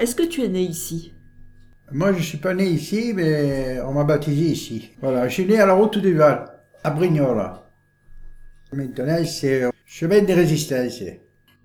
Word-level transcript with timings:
Est-ce 0.00 0.14
que 0.14 0.22
tu 0.22 0.42
es 0.42 0.48
né 0.48 0.62
ici? 0.62 1.12
Moi, 1.92 2.14
je 2.14 2.22
suis 2.22 2.38
pas 2.38 2.54
né 2.54 2.66
ici, 2.66 3.12
mais 3.14 3.80
on 3.82 3.92
m'a 3.92 4.04
baptisé 4.04 4.46
ici. 4.46 4.90
Voilà, 5.02 5.28
je 5.28 5.34
suis 5.34 5.44
né 5.44 5.60
à 5.60 5.66
la 5.66 5.74
route 5.74 5.98
du 5.98 6.14
Val, 6.14 6.46
à 6.82 6.90
Brignola. 6.90 7.70
Maintenant, 8.72 9.22
c'est 9.26 9.64
chemin 9.84 10.22
de 10.22 10.32
résistance. 10.32 11.02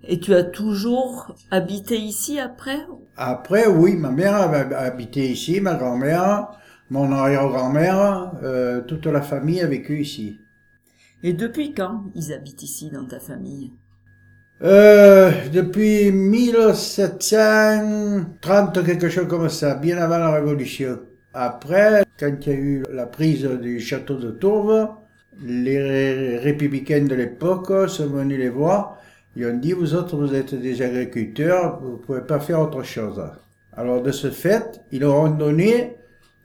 Et 0.03 0.19
tu 0.19 0.33
as 0.33 0.43
toujours 0.43 1.33
habité 1.49 1.97
ici 1.97 2.37
après? 2.37 2.79
Après, 3.15 3.67
oui, 3.67 3.95
ma 3.95 4.11
mère 4.11 4.35
avait 4.35 4.75
habité 4.75 5.31
ici, 5.31 5.61
ma 5.61 5.75
grand-mère, 5.75 6.49
mon 6.89 7.13
arrière-grand-mère, 7.13 8.33
euh, 8.43 8.81
toute 8.81 9.05
la 9.05 9.21
famille 9.21 9.61
a 9.61 9.67
vécu 9.67 10.01
ici. 10.01 10.37
Et 11.23 11.31
depuis 11.31 11.73
quand 11.73 12.03
ils 12.15 12.33
habitent 12.33 12.63
ici 12.63 12.91
dans 12.91 13.05
ta 13.05 13.21
famille? 13.21 13.71
Euh, 14.63 15.31
depuis 15.51 16.11
1730, 16.11 18.83
quelque 18.85 19.09
chose 19.09 19.27
comme 19.27 19.49
ça, 19.49 19.75
bien 19.75 19.97
avant 19.97 20.17
la 20.17 20.31
Révolution. 20.31 20.99
Après, 21.33 22.03
quand 22.17 22.31
il 22.47 22.47
y 22.47 22.51
a 22.55 22.57
eu 22.57 22.83
la 22.93 23.05
prise 23.05 23.43
du 23.61 23.81
château 23.81 24.15
de 24.15 24.31
Tourves, 24.31 24.87
les 25.43 25.81
ré- 25.81 26.37
républicains 26.37 27.03
de 27.03 27.15
l'époque 27.15 27.89
sont 27.89 28.07
venus 28.07 28.39
les 28.39 28.47
voir. 28.49 28.97
Ils 29.35 29.45
ont 29.47 29.57
dit, 29.57 29.73
vous 29.73 29.93
autres, 29.93 30.15
vous 30.15 30.33
êtes 30.33 30.55
des 30.55 30.81
agriculteurs, 30.81 31.81
vous 31.81 31.97
pouvez 31.97 32.21
pas 32.21 32.39
faire 32.39 32.61
autre 32.61 32.81
chose. 32.83 33.21
Alors, 33.75 34.01
de 34.01 34.11
ce 34.11 34.31
fait, 34.31 34.79
ils 34.93 35.01
leur 35.01 35.15
ont 35.15 35.31
donné 35.31 35.97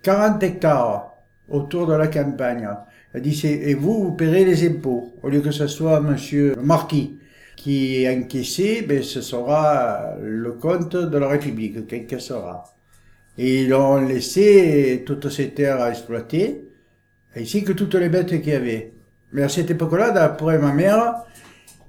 40 0.02 0.42
hectares 0.42 1.12
autour 1.48 1.86
de 1.86 1.94
la 1.94 2.08
campagne. 2.08 2.68
Il 3.14 3.18
a 3.18 3.20
dit, 3.20 3.40
et 3.46 3.74
vous, 3.74 4.02
vous 4.02 4.10
paierez 4.12 4.44
les 4.44 4.66
impôts. 4.66 5.12
Au 5.22 5.28
lieu 5.28 5.40
que 5.40 5.52
ce 5.52 5.68
soit 5.68 6.00
monsieur 6.00 6.54
le 6.56 6.62
marquis 6.62 7.16
qui 7.56 8.02
est 8.02 8.16
encaissé, 8.16 8.82
ben, 8.82 9.02
ce 9.02 9.20
sera 9.20 10.14
le 10.22 10.52
compte 10.52 10.96
de 10.96 11.18
la 11.18 11.28
République 11.28 11.86
qui 11.86 11.96
encaissera. 11.96 12.64
Et 13.38 13.62
ils 13.62 13.74
ont 13.74 14.00
laissé 14.00 15.02
toutes 15.06 15.28
ces 15.28 15.50
terres 15.50 15.80
à 15.80 15.90
exploiter, 15.90 16.64
ainsi 17.36 17.62
que 17.62 17.72
toutes 17.72 17.94
les 17.94 18.08
bêtes 18.08 18.40
qu'il 18.40 18.52
y 18.52 18.56
avait. 18.56 18.92
Mais 19.32 19.42
à 19.42 19.48
cette 19.48 19.70
époque-là, 19.70 20.10
d'après 20.10 20.58
ma 20.58 20.72
mère, 20.72 21.24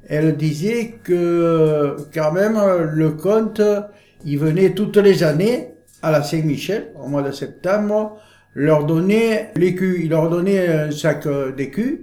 elle 0.08 0.35
disait 0.38 0.95
que 1.03 1.95
quand 2.13 2.31
même 2.31 2.59
le 2.94 3.11
compte, 3.11 3.61
il 4.25 4.38
venait 4.38 4.72
toutes 4.72 4.97
les 4.97 5.23
années 5.23 5.69
à 6.02 6.11
la 6.11 6.23
Saint-Michel, 6.23 6.91
au 7.02 7.07
mois 7.07 7.22
de 7.22 7.31
septembre, 7.31 8.19
leur 8.53 8.85
donner 8.85 9.47
l'écu, 9.55 10.02
il 10.03 10.09
leur 10.09 10.30
donnait 10.30 10.67
un 10.67 10.91
sac 10.91 11.28
d'écus 11.55 12.00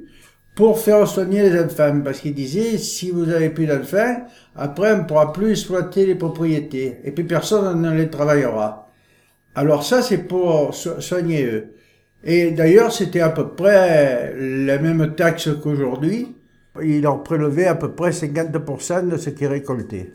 pour 0.58 0.80
faire 0.80 1.06
soigner 1.06 1.48
les 1.48 1.60
enfants, 1.60 2.00
parce 2.02 2.18
qu'il 2.18 2.34
disait, 2.34 2.78
si 2.78 3.12
vous 3.12 3.28
avez 3.28 3.48
plus 3.48 3.66
d'enfants, 3.66 4.26
après 4.56 4.92
on 4.92 4.98
ne 4.98 5.02
pourra 5.04 5.32
plus 5.32 5.52
exploiter 5.52 6.04
les 6.04 6.16
propriétés, 6.16 6.96
et 7.04 7.12
puis 7.12 7.22
personne 7.22 7.80
ne 7.80 7.96
les 7.96 8.10
travaillera. 8.10 8.90
Alors 9.54 9.84
ça, 9.84 10.02
c'est 10.02 10.18
pour 10.26 10.74
so- 10.74 11.00
soigner 11.00 11.44
eux. 11.46 11.74
Et 12.24 12.50
d'ailleurs, 12.50 12.90
c'était 12.90 13.20
à 13.20 13.28
peu 13.28 13.50
près 13.50 14.34
la 14.36 14.78
même 14.78 15.14
taxe 15.14 15.48
qu'aujourd'hui. 15.62 16.34
Ils 16.82 17.02
leur 17.02 17.22
prélevaient 17.22 17.68
à 17.68 17.76
peu 17.76 17.92
près 17.92 18.10
50% 18.10 19.08
de 19.10 19.16
ce 19.16 19.30
qu'ils 19.30 19.46
récoltaient. 19.46 20.10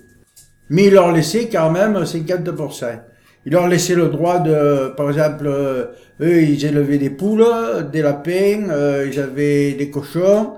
Mais 0.70 0.88
ils 0.88 0.94
leur 0.94 1.14
laissaient 1.14 1.48
quand 1.48 1.72
même 1.72 2.04
50%. 2.04 3.00
Ils 3.46 3.52
leur 3.52 3.68
laissaient 3.68 3.96
le 3.96 4.08
droit 4.08 4.40
de, 4.40 4.94
par 4.96 5.10
exemple, 5.10 5.48
euh, 5.48 5.88
eux, 6.22 6.42
ils 6.44 6.64
élevaient 6.66 6.98
des 6.98 7.10
poules, 7.10 7.46
des 7.92 8.02
lapins, 8.02 8.70
euh, 8.70 9.10
ils 9.12 9.20
avaient 9.20 9.74
des 9.74 9.90
cochons, 9.90 10.54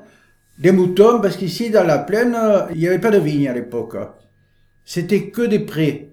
des 0.59 0.71
moutons, 0.71 1.19
parce 1.19 1.35
qu'ici, 1.35 1.71
dans 1.71 1.83
la 1.83 1.99
plaine, 1.99 2.35
euh, 2.35 2.61
il 2.73 2.79
n'y 2.79 2.87
avait 2.87 2.99
pas 2.99 3.11
de 3.11 3.17
vignes 3.17 3.49
à 3.49 3.53
l'époque. 3.53 3.97
C'était 4.83 5.29
que 5.29 5.41
des 5.41 5.59
prés. 5.59 6.11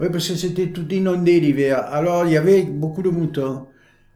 Oui, 0.00 0.08
parce 0.10 0.28
que 0.28 0.34
c'était 0.34 0.68
tout 0.68 0.88
inondé 0.92 1.38
l'hiver. 1.38 1.86
Alors, 1.92 2.26
il 2.26 2.32
y 2.32 2.36
avait 2.36 2.62
beaucoup 2.62 3.02
de 3.02 3.10
moutons. 3.10 3.68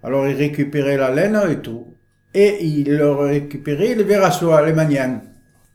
Alors, 0.02 0.26
ils 0.26 0.34
récupéraient 0.34 0.96
la 0.96 1.14
laine 1.14 1.38
et 1.48 1.60
tout. 1.60 1.94
Et 2.34 2.64
ils 2.64 2.96
leur 2.96 3.20
récupéraient 3.20 3.94
les 3.94 4.02
vers 4.02 4.24
à 4.24 4.32
soie, 4.32 4.66
les 4.66 4.72
magnanes. 4.72 5.22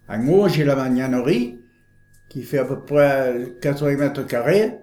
En 0.09 0.27
haut, 0.27 0.49
j'ai 0.49 0.65
la 0.65 0.75
magnanerie, 0.75 1.59
qui 2.29 2.43
fait 2.43 2.59
à 2.59 2.65
peu 2.65 2.81
près 2.81 3.53
80 3.61 3.95
mètres 3.95 4.27
carrés. 4.27 4.73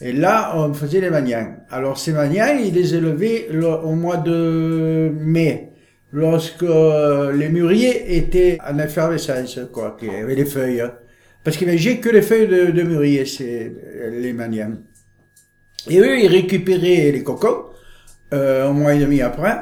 Et 0.00 0.12
là, 0.12 0.52
on 0.56 0.72
faisait 0.74 1.00
les 1.00 1.10
magnanes. 1.10 1.60
Alors, 1.70 1.98
ces 1.98 2.12
magnanes, 2.12 2.58
ils 2.64 2.72
les 2.74 2.94
élevaient 2.94 3.48
le- 3.50 3.66
au 3.68 3.94
mois 3.94 4.16
de 4.16 5.10
mai, 5.18 5.72
lorsque 6.12 6.62
euh, 6.62 7.32
les 7.32 7.48
mûriers 7.48 8.16
étaient 8.16 8.58
en 8.66 8.78
effervescence, 8.78 9.58
quoi, 9.72 9.96
qu'il 9.98 10.12
y 10.12 10.16
avait 10.16 10.36
les 10.36 10.44
feuilles. 10.44 10.84
Parce 11.42 11.56
qu'ils 11.56 11.68
mangeaient 11.68 11.98
que 11.98 12.10
les 12.10 12.22
feuilles 12.22 12.46
de, 12.48 12.70
de 12.70 12.82
mûrier, 12.82 13.24
c'est 13.24 13.72
les 14.12 14.32
magnanes. 14.32 14.82
Et 15.88 15.98
eux, 15.98 16.18
ils 16.20 16.28
récupéraient 16.28 17.10
les 17.12 17.22
cocons, 17.22 17.64
euh, 18.34 18.68
un 18.68 18.72
mois 18.72 18.94
et 18.94 18.98
demi 18.98 19.20
après, 19.22 19.60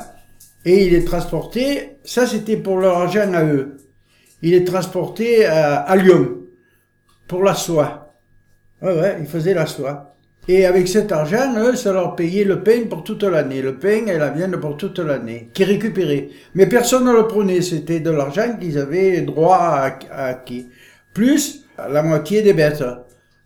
et 0.65 0.87
ils 0.87 0.93
les 0.93 1.05
transportaient, 1.05 1.99
ça 2.05 2.27
c'était 2.27 2.57
pour 2.57 2.79
leur 2.79 2.99
argent 2.99 3.33
à 3.33 3.45
eux. 3.45 3.77
Ils 4.43 4.53
les 4.53 4.65
transportaient 4.65 5.45
à, 5.47 5.77
à 5.77 5.97
Lyon, 5.97 6.39
pour 7.29 7.43
la 7.45 7.55
soie. 7.55 8.15
Ouais, 8.83 8.95
ouais, 9.01 9.17
ils 9.21 9.27
faisaient 9.27 9.55
la 9.55 9.67
soie. 9.67 10.16
Et 10.49 10.65
avec 10.65 10.87
cet 10.87 11.11
argent, 11.11 11.55
eux, 11.59 11.75
ça 11.75 11.93
leur 11.93 12.15
payait 12.15 12.45
le 12.45 12.62
pain 12.62 12.83
pour 12.89 13.03
toute 13.03 13.25
l'année. 13.25 13.62
Le 13.62 13.77
pain 13.79 14.07
et 14.07 14.17
la 14.17 14.31
viande 14.31 14.57
pour 14.59 14.77
toute 14.77 15.01
l'année, 15.01 15.51
qui 15.53 15.65
récupéraient. 15.65 16.29
Mais 16.55 16.67
personne 16.67 17.05
ne 17.05 17.12
le 17.12 17.27
prenait, 17.27 17.62
c'était 17.62 17.99
de 17.99 18.11
l'argent 18.11 18.56
qu'ils 18.61 18.79
avaient 18.79 19.23
droit 19.23 19.56
à, 19.56 19.99
à 20.12 20.27
acquis. 20.27 20.69
Plus 21.12 21.65
la 21.77 22.03
moitié 22.03 22.43
des 22.43 22.53
bêtes. 22.53 22.85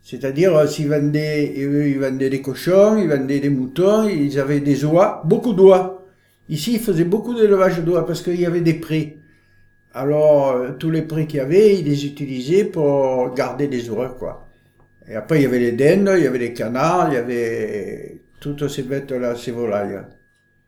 C'est-à-dire, 0.03 0.55
euh, 0.55 0.67
s'ils 0.67 0.89
vendaient, 0.89 1.53
eux, 1.57 1.87
ils 1.87 1.99
vendaient 1.99 2.29
des 2.29 2.41
cochons, 2.41 2.97
ils 2.97 3.07
vendaient 3.07 3.39
des 3.39 3.49
moutons, 3.49 4.07
ils 4.07 4.39
avaient 4.39 4.59
des 4.59 4.83
oies, 4.85 5.21
beaucoup 5.25 5.53
d'oies. 5.53 6.05
Ici, 6.49 6.73
ils 6.73 6.79
faisaient 6.79 7.03
beaucoup 7.03 7.33
d'élevage 7.33 7.79
d'oies 7.79 8.05
parce 8.05 8.21
qu'il 8.21 8.39
y 8.39 8.45
avait 8.45 8.61
des 8.61 8.73
prés. 8.73 9.17
Alors, 9.93 10.51
euh, 10.51 10.71
tous 10.77 10.89
les 10.89 11.01
prés 11.01 11.27
qu'il 11.27 11.37
y 11.37 11.41
avait, 11.41 11.79
ils 11.79 11.85
les 11.85 12.05
utilisaient 12.05 12.65
pour 12.65 13.33
garder 13.33 13.67
les 13.67 13.89
oies, 13.89 14.15
quoi. 14.17 14.47
Et 15.11 15.15
après, 15.15 15.39
il 15.39 15.43
y 15.43 15.45
avait 15.45 15.59
les 15.59 15.73
dindes, 15.73 16.09
il 16.17 16.23
y 16.23 16.27
avait 16.27 16.37
les 16.37 16.53
canards, 16.53 17.09
il 17.09 17.15
y 17.15 17.17
avait 17.17 18.21
toutes 18.39 18.69
ces 18.69 18.83
bêtes-là, 18.83 19.35
ces 19.35 19.51
volailles. 19.51 19.99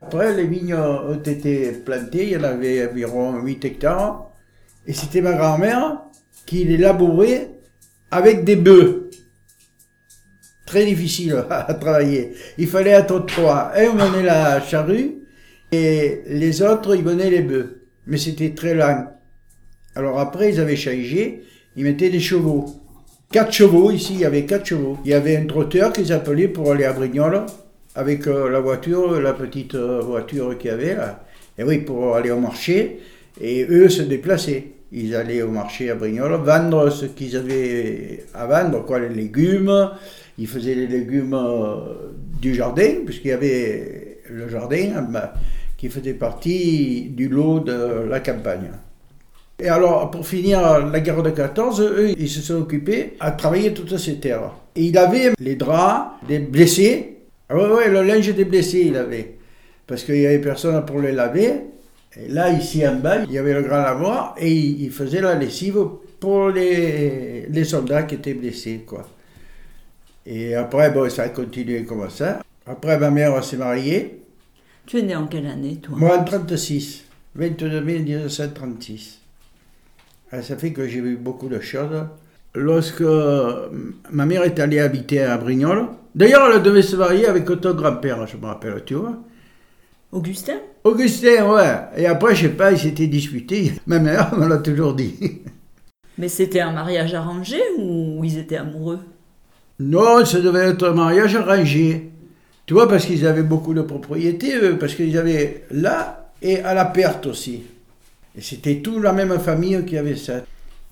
Après, 0.02 0.34
les 0.34 0.46
vignes 0.46 0.74
ont 0.74 1.14
été 1.14 1.72
plantées, 1.72 2.24
il 2.24 2.32
y 2.32 2.36
en 2.36 2.44
avait 2.44 2.86
environ 2.86 3.40
8 3.40 3.64
hectares. 3.64 4.30
Et 4.86 4.92
c'était 4.92 5.22
ma 5.22 5.32
grand-mère 5.32 6.02
qui 6.44 6.64
les 6.64 6.76
labourait 6.76 7.52
avec 8.10 8.44
des 8.44 8.56
bœufs. 8.56 9.08
Très 10.66 10.84
difficile 10.84 11.42
à 11.50 11.72
travailler. 11.72 12.34
Il 12.58 12.66
fallait 12.66 12.90
être 12.90 13.24
trois. 13.24 13.72
Un 13.74 13.94
menait 13.94 14.24
la 14.24 14.60
charrue 14.60 15.22
et 15.72 16.20
les 16.26 16.60
autres, 16.60 16.94
ils 16.94 17.02
venaient 17.02 17.30
les 17.30 17.40
bœufs. 17.40 17.80
Mais 18.06 18.18
c'était 18.18 18.52
très 18.52 18.74
lent. 18.74 19.06
Alors 19.94 20.20
après, 20.20 20.50
ils 20.52 20.60
avaient 20.60 20.76
changé, 20.76 21.44
ils 21.76 21.84
mettaient 21.84 22.10
des 22.10 22.20
chevaux. 22.20 22.83
Quatre 23.34 23.50
chevaux, 23.50 23.90
ici, 23.90 24.12
il 24.14 24.20
y 24.20 24.24
avait 24.24 24.44
quatre 24.44 24.64
chevaux. 24.64 24.96
Il 25.04 25.10
y 25.10 25.12
avait 25.12 25.36
un 25.36 25.46
trotteur 25.46 25.92
qu'ils 25.92 26.12
appelaient 26.12 26.46
pour 26.46 26.70
aller 26.70 26.84
à 26.84 26.92
Brignoles, 26.92 27.44
avec 27.96 28.28
euh, 28.28 28.48
la 28.48 28.60
voiture, 28.60 29.20
la 29.20 29.32
petite 29.32 29.74
euh, 29.74 30.00
voiture 30.02 30.56
qu'il 30.56 30.70
y 30.70 30.72
avait 30.72 30.94
là. 30.94 31.24
Et 31.58 31.64
oui, 31.64 31.78
pour 31.78 32.14
aller 32.14 32.30
au 32.30 32.38
marché. 32.38 33.00
Et 33.40 33.66
eux 33.68 33.88
se 33.88 34.02
déplaçaient. 34.02 34.66
Ils 34.92 35.16
allaient 35.16 35.42
au 35.42 35.50
marché 35.50 35.90
à 35.90 35.96
Brignoles, 35.96 36.40
vendre 36.44 36.90
ce 36.90 37.06
qu'ils 37.06 37.36
avaient 37.36 38.24
à 38.34 38.46
vendre, 38.46 38.84
quoi, 38.84 39.00
les 39.00 39.08
légumes. 39.08 39.90
Ils 40.38 40.46
faisaient 40.46 40.76
les 40.76 40.86
légumes 40.86 41.34
euh, 41.34 42.12
du 42.40 42.54
jardin, 42.54 43.02
puisqu'il 43.04 43.30
y 43.30 43.32
avait 43.32 44.18
le 44.30 44.48
jardin 44.48 45.04
bah, 45.10 45.34
qui 45.76 45.88
faisait 45.88 46.14
partie 46.14 47.08
du 47.10 47.28
lot 47.28 47.58
de 47.58 48.06
la 48.08 48.20
campagne. 48.20 48.70
Et 49.58 49.68
alors, 49.68 50.10
pour 50.10 50.26
finir 50.26 50.86
la 50.86 51.00
guerre 51.00 51.22
de 51.22 51.30
14, 51.30 51.80
eux, 51.80 52.10
ils 52.18 52.28
se 52.28 52.40
sont 52.40 52.54
occupés 52.54 53.14
à 53.20 53.30
travailler 53.30 53.72
toutes 53.72 53.96
ces 53.96 54.18
terres. 54.18 54.50
Et 54.74 54.84
il 54.86 54.98
avait 54.98 55.32
les 55.38 55.54
draps 55.54 56.10
des 56.26 56.40
blessés. 56.40 57.18
Ah 57.48 57.56
ouais, 57.56 57.68
ouais, 57.68 57.88
le 57.88 58.02
linge 58.02 58.34
des 58.34 58.44
blessés, 58.44 58.84
il 58.86 58.96
avait. 58.96 59.36
Parce 59.86 60.02
qu'il 60.02 60.16
n'y 60.16 60.26
avait 60.26 60.40
personne 60.40 60.84
pour 60.84 61.00
les 61.00 61.12
laver. 61.12 61.52
Et 62.16 62.28
là, 62.28 62.50
ici 62.50 62.86
en 62.86 62.96
bas, 62.96 63.22
il 63.24 63.32
y 63.32 63.38
avait 63.38 63.54
le 63.54 63.62
grand 63.62 63.82
lavoir 63.82 64.34
et 64.38 64.50
il 64.50 64.82
il 64.82 64.90
faisait 64.90 65.20
la 65.20 65.34
lessive 65.34 65.78
pour 66.18 66.48
les, 66.48 67.46
les 67.48 67.64
soldats 67.64 68.04
qui 68.04 68.16
étaient 68.16 68.34
blessés, 68.34 68.84
quoi. 68.86 69.06
Et 70.26 70.54
après, 70.54 70.90
bon, 70.90 71.08
ça 71.10 71.24
a 71.24 71.28
continué 71.28 71.84
comme 71.84 72.08
ça. 72.08 72.40
Après, 72.66 72.98
ma 72.98 73.10
mère 73.10 73.44
s'est 73.44 73.56
mariée. 73.56 74.22
Tu 74.86 74.98
es 74.98 75.02
né 75.02 75.14
en 75.14 75.26
quelle 75.26 75.46
année, 75.46 75.76
toi? 75.76 75.96
Moi, 75.98 76.18
en 76.18 76.24
36. 76.24 77.04
22 77.34 77.80
mai 77.80 77.98
1936. 77.98 79.20
Ah, 80.36 80.42
Ça 80.42 80.56
fait 80.56 80.72
que 80.72 80.88
j'ai 80.88 81.00
vu 81.00 81.16
beaucoup 81.16 81.48
de 81.48 81.60
choses. 81.60 82.06
Lorsque 82.56 83.02
euh, 83.02 83.68
ma 84.10 84.26
mère 84.26 84.42
est 84.42 84.58
allée 84.58 84.80
habiter 84.80 85.22
à 85.22 85.36
Brignoles, 85.38 85.86
d'ailleurs, 86.14 86.50
elle 86.52 86.62
devait 86.62 86.82
se 86.82 86.96
marier 86.96 87.26
avec 87.26 87.44
ton 87.60 87.74
grand-père, 87.74 88.26
je 88.26 88.36
me 88.36 88.46
rappelle, 88.46 88.82
tu 88.84 88.94
vois. 88.94 89.16
Augustin? 90.10 90.58
Augustin, 90.82 91.52
ouais. 91.52 91.74
Et 91.96 92.06
après, 92.06 92.34
je 92.34 92.42
sais 92.42 92.52
pas, 92.52 92.72
ils 92.72 92.78
s'étaient 92.78 93.06
disputés. 93.06 93.72
Ma 93.86 93.98
mère 94.00 94.34
me 94.38 94.48
l'a 94.48 94.58
toujours 94.58 94.94
dit. 94.94 95.14
Mais 96.18 96.28
c'était 96.28 96.60
un 96.60 96.72
mariage 96.72 97.14
arrangé 97.14 97.60
ou 97.78 98.20
ils 98.24 98.38
étaient 98.38 98.56
amoureux? 98.56 99.00
Non, 99.78 100.24
ça 100.24 100.40
devait 100.40 100.70
être 100.70 100.88
un 100.88 100.94
mariage 100.94 101.36
arrangé. 101.36 102.10
Tu 102.66 102.74
vois, 102.74 102.88
parce 102.88 103.06
qu'ils 103.06 103.26
avaient 103.26 103.42
beaucoup 103.42 103.74
de 103.74 103.82
propriétés, 103.82 104.54
parce 104.80 104.94
qu'ils 104.94 105.16
avaient 105.18 105.64
là 105.70 106.30
et 106.42 106.60
à 106.60 106.74
la 106.74 106.86
perte 106.86 107.26
aussi. 107.26 107.62
Et 108.36 108.40
c'était 108.40 108.76
tout 108.76 109.00
la 109.00 109.12
même 109.12 109.38
famille 109.38 109.84
qui 109.84 109.96
avait 109.96 110.16
ça. 110.16 110.42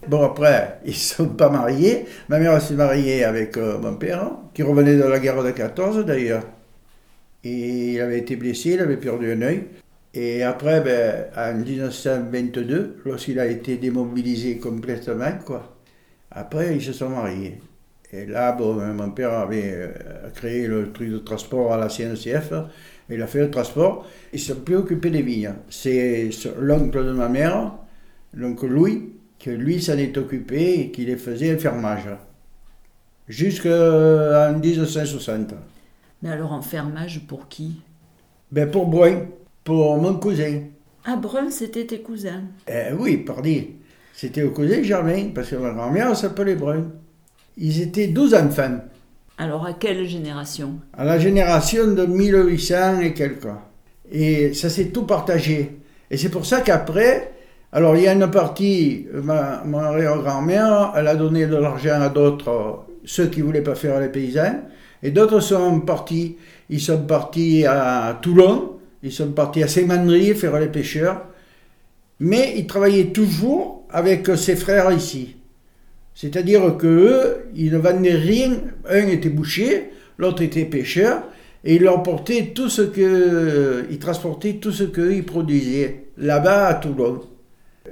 Bon, 0.09 0.25
après, 0.25 0.79
ils 0.85 0.91
ne 0.91 0.97
sont 0.97 1.29
pas 1.29 1.49
mariés. 1.49 2.07
Ma 2.29 2.39
mère 2.39 2.61
s'est 2.61 2.75
mariée 2.75 3.25
avec 3.25 3.57
euh, 3.57 3.79
mon 3.79 3.95
père, 3.95 4.31
qui 4.55 4.63
revenait 4.63 4.97
de 4.97 5.05
la 5.05 5.19
guerre 5.19 5.43
de 5.43 5.51
14 5.51 6.05
d'ailleurs. 6.05 6.45
Et 7.45 7.95
il 7.95 8.01
avait 8.01 8.19
été 8.19 8.37
blessé, 8.37 8.71
il 8.71 8.81
avait 8.81 8.97
perdu 8.97 9.33
un 9.33 9.43
œil. 9.43 9.65
Et 10.15 10.43
après, 10.43 10.81
ben, 10.81 11.27
en 11.37 11.55
1922, 11.59 12.99
lorsqu'il 13.05 13.41
a 13.41 13.47
été 13.47 13.77
démobilisé 13.77 14.59
complètement, 14.59 15.33
quoi, 15.45 15.77
après, 16.31 16.77
ils 16.77 16.83
se 16.83 16.93
sont 16.93 17.09
mariés. 17.09 17.61
Et 18.13 18.27
là, 18.27 18.53
bon, 18.53 18.75
mon 18.75 19.11
père 19.11 19.33
avait 19.33 19.73
euh, 19.75 19.89
créé 20.35 20.67
le 20.67 20.93
truc 20.93 21.11
de 21.11 21.19
transport 21.19 21.73
à 21.73 21.79
la 21.79 21.89
CNCF. 21.89 22.53
Il 23.11 23.21
a 23.21 23.27
fait 23.27 23.41
le 23.41 23.51
transport. 23.51 24.07
Il 24.33 24.41
s'est 24.41 24.55
plus 24.55 24.77
occupé 24.77 25.11
des 25.11 25.23
vignes. 25.23 25.55
C'est 25.69 26.31
l'oncle 26.59 27.05
de 27.05 27.13
ma 27.13 27.29
mère, 27.29 27.73
l'oncle 28.33 28.67
Louis, 28.67 29.11
que 29.39 29.51
lui 29.51 29.83
s'en 29.83 29.99
est 29.99 30.17
occupé 30.17 30.81
et 30.81 30.91
qui 30.91 31.05
les 31.05 31.17
faisait 31.17 31.55
un 31.55 31.59
fermage. 31.59 32.09
Jusqu'en 33.29 34.59
1960. 34.59 35.55
Mais 36.23 36.31
alors, 36.31 36.53
en 36.53 36.63
fermage 36.63 37.27
pour 37.27 37.49
qui? 37.49 37.81
Ben 38.51 38.71
pour 38.71 38.87
Brun, 38.87 39.27
pour 39.65 39.97
mon 39.97 40.15
cousin. 40.15 40.61
Ah, 41.05 41.17
Brun, 41.17 41.51
c'était 41.51 41.87
tes 41.87 42.01
cousins? 42.01 42.43
Eh 42.69 42.93
oui, 42.97 43.17
pardi. 43.19 43.71
C'était 44.15 44.43
au 44.43 44.51
cousin 44.51 44.83
Germain, 44.83 45.31
parce 45.35 45.51
que 45.51 45.57
ma 45.57 45.71
grand-mère 45.71 46.17
s'appelait 46.17 46.55
Brun. 46.55 46.93
Ils 47.57 47.81
étaient 47.83 48.09
12 48.09 48.35
enfants. 48.35 48.79
Alors, 49.43 49.67
à 49.67 49.73
quelle 49.73 50.07
génération? 50.07 50.75
À 50.97 51.05
la 51.05 51.19
génération 51.19 51.89
de 51.95 52.07
1800 52.07 53.01
et 53.01 53.13
quelques. 53.13 53.49
Et 54.13 54.55
ça 54.55 54.71
s'est 54.71 54.91
tout 54.91 55.03
partagé. 55.03 55.79
Et 56.09 56.17
c'est 56.17 56.29
pour 56.29 56.47
ça 56.47 56.61
qu'après, 56.61 57.33
alors 57.73 57.97
il 57.97 58.05
y 58.05 58.07
a 58.07 58.13
une 58.13 58.31
partie, 58.31 59.09
ma, 59.13 59.65
ma 59.65 60.01
grand-mère, 60.19 60.93
elle 60.95 61.09
a 61.09 61.17
donné 61.17 61.47
de 61.47 61.57
l'argent 61.57 62.01
à 62.01 62.09
d'autres, 62.09 62.85
ceux 63.05 63.27
qui 63.27 63.41
voulaient 63.41 63.63
pas 63.63 63.75
faire 63.75 63.99
les 63.99 64.11
paysans, 64.11 64.61
et 65.03 65.11
d'autres 65.11 65.41
sont 65.41 65.81
partis. 65.81 66.37
Ils 66.71 66.81
sont 66.81 67.03
partis 67.03 67.67
à 67.67 68.17
Toulon, 68.23 68.79
ils 69.03 69.11
sont 69.11 69.33
partis 69.33 69.65
à 69.65 69.67
Saint-Mandry 69.67 70.35
faire 70.35 70.57
les 70.61 70.69
pêcheurs, 70.69 71.21
mais 72.21 72.55
ils 72.59 72.69
travaillaient 72.69 73.11
toujours 73.11 73.89
avec 73.91 74.25
ses 74.37 74.55
frères 74.55 74.93
ici. 74.93 75.35
C'est-à-dire 76.15 76.77
que 76.77 76.87
eux, 76.87 77.37
ils 77.55 77.73
ne 77.73 77.79
vendaient 77.79 78.15
rien. 78.15 78.53
Un 78.89 79.07
était 79.09 79.29
boucher, 79.29 79.91
l'autre 80.19 80.43
était 80.43 80.65
pêcheur, 80.65 81.23
et 81.65 81.77
ils 81.77 81.83
leur 81.83 82.03
tout 82.03 82.69
ce 82.69 82.83
que, 82.83 83.85
transportaient 83.99 84.55
tout 84.55 84.73
ce 84.73 84.85
qu'ils 84.85 85.25
produisaient 85.25 86.05
là-bas 86.19 86.67
à 86.67 86.75
Toulon. 86.75 87.21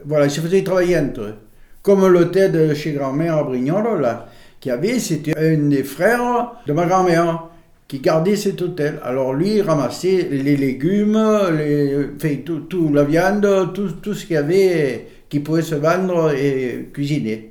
Voilà, 0.05 0.27
ils 0.27 0.31
se 0.31 0.41
faisaient 0.41 0.63
travailler 0.63 0.99
entre 0.99 1.21
eux. 1.21 1.35
Comme 1.83 2.07
l'hôtel 2.07 2.53
de 2.53 2.75
chez 2.75 2.93
grand-mère 2.93 3.39
à 3.39 3.43
Brignoles, 3.45 4.01
là, 4.01 4.29
qui 4.61 4.71
avait, 4.71 4.99
c'était 4.99 5.37
un 5.37 5.69
des 5.69 5.83
frères 5.83 6.53
de 6.67 6.73
ma 6.73 6.87
grand-mère 6.87 7.47
qui 7.89 7.99
gardait 8.01 8.37
cet 8.37 8.61
hôtel. 8.63 9.01
Alors 9.03 9.33
lui, 9.33 9.57
il 9.57 9.63
ramassait 9.63 10.29
les 10.31 10.57
légumes, 10.57 11.19
les, 11.57 12.43
tout, 12.45 12.93
la 12.93 13.05
viande, 13.05 13.73
tout, 13.75 13.93
tout 14.03 14.15
ce 14.15 14.27
qu'il 14.27 14.35
y 14.35 14.37
avait 14.37 15.07
qui 15.29 15.41
pouvait 15.41 15.63
se 15.63 15.75
vendre 15.75 16.33
et 16.33 16.91
cuisiner. 16.93 17.51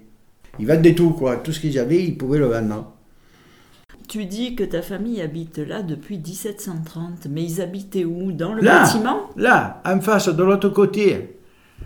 Ils 0.58 0.68
vendaient 0.68 0.96
tout, 0.96 1.12
quoi. 1.12 1.38
Tout 1.38 1.52
ce 1.52 1.60
qu'ils 1.60 1.78
avaient, 1.80 2.04
ils 2.04 2.18
pouvaient 2.18 2.40
le 2.40 2.48
vendre. 2.48 2.92
Tu 4.08 4.26
dis 4.26 4.56
que 4.56 4.64
ta 4.64 4.82
famille 4.82 5.22
habite 5.22 5.60
là 5.60 5.84
depuis 5.84 6.18
1730, 6.18 7.28
mais 7.30 7.44
ils 7.44 7.62
habitaient 7.62 8.06
où? 8.06 8.32
Dans 8.32 8.54
le 8.54 8.62
Là. 8.64 8.82
bâtiment? 8.84 9.30
Là, 9.38 9.82
en 9.86 10.02
face, 10.02 10.30
de 10.30 10.44
l'autre 10.44 10.70
côté. 10.70 11.38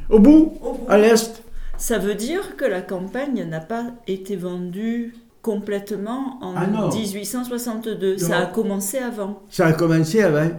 Au 0.09 0.19
bout, 0.19 0.53
à 0.87 0.97
l'est. 0.97 1.43
Ça 1.77 1.97
veut 1.97 2.15
dire 2.15 2.55
que 2.55 2.63
la 2.65 2.81
campagne 2.81 3.43
n'a 3.49 3.59
pas 3.59 3.87
été 4.07 4.37
vendue 4.37 5.13
complètement 5.41 6.37
en 6.41 6.53
Ah 6.55 6.65
non. 6.67 6.87
1862. 6.89 8.17
Ça 8.17 8.29
Non. 8.39 8.43
a 8.43 8.45
commencé 8.45 8.99
avant. 8.99 9.41
Ça 9.49 9.67
a 9.67 9.73
commencé 9.73 10.21
avant. 10.23 10.49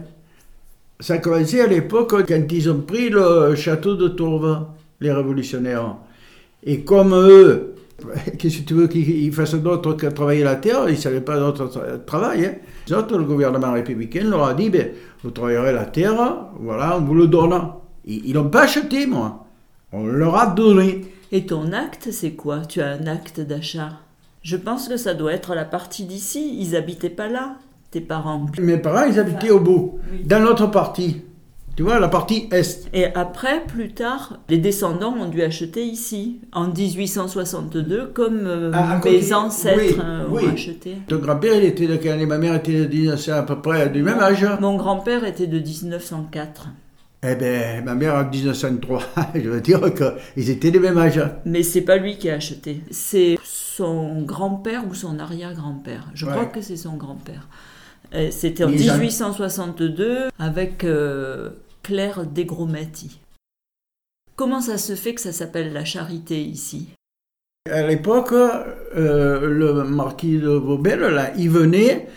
Ça 0.99 1.15
a 1.15 1.17
commencé 1.17 1.59
à 1.61 1.67
l'époque 1.67 2.13
quand 2.27 2.51
ils 2.51 2.69
ont 2.69 2.81
pris 2.81 3.09
le 3.09 3.55
château 3.55 3.95
de 3.95 4.07
Tourve, 4.07 4.67
les 5.01 5.11
révolutionnaires. 5.11 5.95
Et 6.63 6.81
comme 6.81 7.13
eux, 7.15 7.74
qu'est-ce 8.37 8.59
que 8.61 8.65
tu 8.65 8.73
veux 8.73 8.87
qu'ils 8.87 9.31
fassent 9.33 9.55
d'autre 9.55 9.93
que 9.93 10.07
travailler 10.07 10.43
la 10.43 10.55
terre 10.55 10.87
Ils 10.87 10.93
ne 10.93 10.97
savaient 10.97 11.21
pas 11.21 11.37
d'autre 11.37 11.65
tra- 11.67 12.03
travail. 12.05 12.45
Hein. 12.45 12.53
Les 12.87 12.93
autres, 12.93 13.17
le 13.17 13.23
gouvernement 13.23 13.71
républicain 13.73 14.23
leur 14.29 14.43
a 14.43 14.53
dit 14.53 14.69
ben, 14.69 14.89
vous 15.23 15.31
travaillerez 15.31 15.73
la 15.73 15.85
terre, 15.85 16.47
voilà, 16.59 16.97
on 16.97 17.01
vous 17.01 17.15
le 17.15 17.27
donne. 17.27 17.59
Ils 18.05 18.33
n'ont 18.33 18.49
pas 18.49 18.63
acheté, 18.63 19.07
moi. 19.07 19.45
On 19.91 20.05
leur 20.05 20.35
a 20.35 20.47
donné. 20.47 21.05
Et 21.31 21.45
ton 21.45 21.71
acte, 21.73 22.09
c'est 22.11 22.33
quoi? 22.33 22.59
Tu 22.65 22.81
as 22.81 22.91
un 22.91 23.07
acte 23.07 23.39
d'achat? 23.41 23.93
Je 24.43 24.57
pense 24.57 24.87
que 24.87 24.97
ça 24.97 25.13
doit 25.15 25.33
être 25.33 25.55
la 25.55 25.65
partie 25.65 26.03
d'ici. 26.05 26.55
Ils 26.61 26.75
habitaient 26.75 27.09
pas 27.09 27.27
là, 27.27 27.55
tes 27.89 28.01
parents. 28.01 28.45
Mes 28.59 28.77
parents, 28.77 29.05
ils 29.09 29.19
habitaient 29.19 29.49
au 29.49 29.59
bout, 29.59 29.99
dans 30.25 30.43
l'autre 30.43 30.67
partie. 30.67 31.23
Tu 31.75 31.83
vois, 31.83 31.99
la 31.99 32.07
partie 32.07 32.47
est. 32.51 32.87
Et 32.93 33.05
après, 33.15 33.65
plus 33.65 33.91
tard, 33.93 34.39
les 34.47 34.57
descendants 34.57 35.13
ont 35.19 35.27
dû 35.27 35.41
acheter 35.41 35.83
ici, 35.83 36.39
en 36.53 36.67
1862, 36.67 38.11
comme 38.13 38.45
euh, 38.45 38.71
Ah, 38.73 38.99
côté. 39.01 39.19
mes 39.19 39.33
ancêtres 39.33 39.77
Oui, 39.77 39.95
euh, 40.01 40.23
oui. 40.29 40.43
ont 40.45 40.53
acheté. 40.53 40.95
Ton 41.07 41.17
grand-père, 41.17 41.55
il 41.55 41.65
était 41.65 41.87
de 41.87 41.97
quelle 41.97 42.13
année? 42.13 42.25
Ma 42.25 42.37
mère 42.37 42.55
était 42.55 42.71
de 42.73 42.87
1900, 42.87 43.33
à 43.33 43.43
peu 43.43 43.61
près 43.61 43.89
du 43.89 44.03
même 44.03 44.19
âge. 44.19 44.45
Mon 44.61 44.77
grand-père 44.77 45.25
était 45.25 45.47
de 45.47 45.59
1904. 45.59 46.67
Eh 47.27 47.35
bien, 47.35 47.81
ma 47.83 47.95
mère 47.95 48.15
en 48.15 48.29
1903. 48.29 49.01
Je 49.35 49.49
veux 49.49 49.59
dire 49.61 49.81
qu'ils 49.93 50.49
étaient 50.49 50.71
du 50.71 50.79
même 50.79 50.97
âge. 50.97 51.19
Mais 51.45 51.63
c'est 51.63 51.81
pas 51.81 51.97
lui 51.97 52.17
qui 52.17 52.29
a 52.29 52.35
acheté. 52.35 52.81
C'est 52.91 53.37
son 53.43 54.21
grand-père 54.21 54.83
ou 54.89 54.93
son 54.93 55.19
arrière-grand-père. 55.19 56.05
Je 56.13 56.25
Ouais. 56.25 56.31
crois 56.31 56.45
que 56.45 56.61
c'est 56.61 56.77
son 56.77 56.93
grand-père. 56.93 57.47
Euh, 58.13 58.27
C'était 58.31 58.63
en 58.63 58.69
Mais 58.69 58.75
ils 58.79 58.89
a- 58.91 58.97
1862 58.97 60.29
avec 60.39 60.83
euh, 60.83 61.49
Claire 61.85 62.25
Desgrometti. 62.25 63.19
Comment 64.35 64.59
ça 64.59 64.79
se 64.79 64.95
fait 64.95 65.13
que 65.13 65.21
ça 65.21 65.31
s'appelle 65.31 65.71
la 65.71 65.85
charité 65.85 66.41
ici? 66.41 66.87
À 67.71 67.85
l'époque, 67.85 68.31
euh, 68.31 69.47
le 69.47 69.83
marquis 69.83 70.39
de 70.39 70.49
Vaubel, 70.49 71.31
il 71.37 71.51
venait 71.51 72.07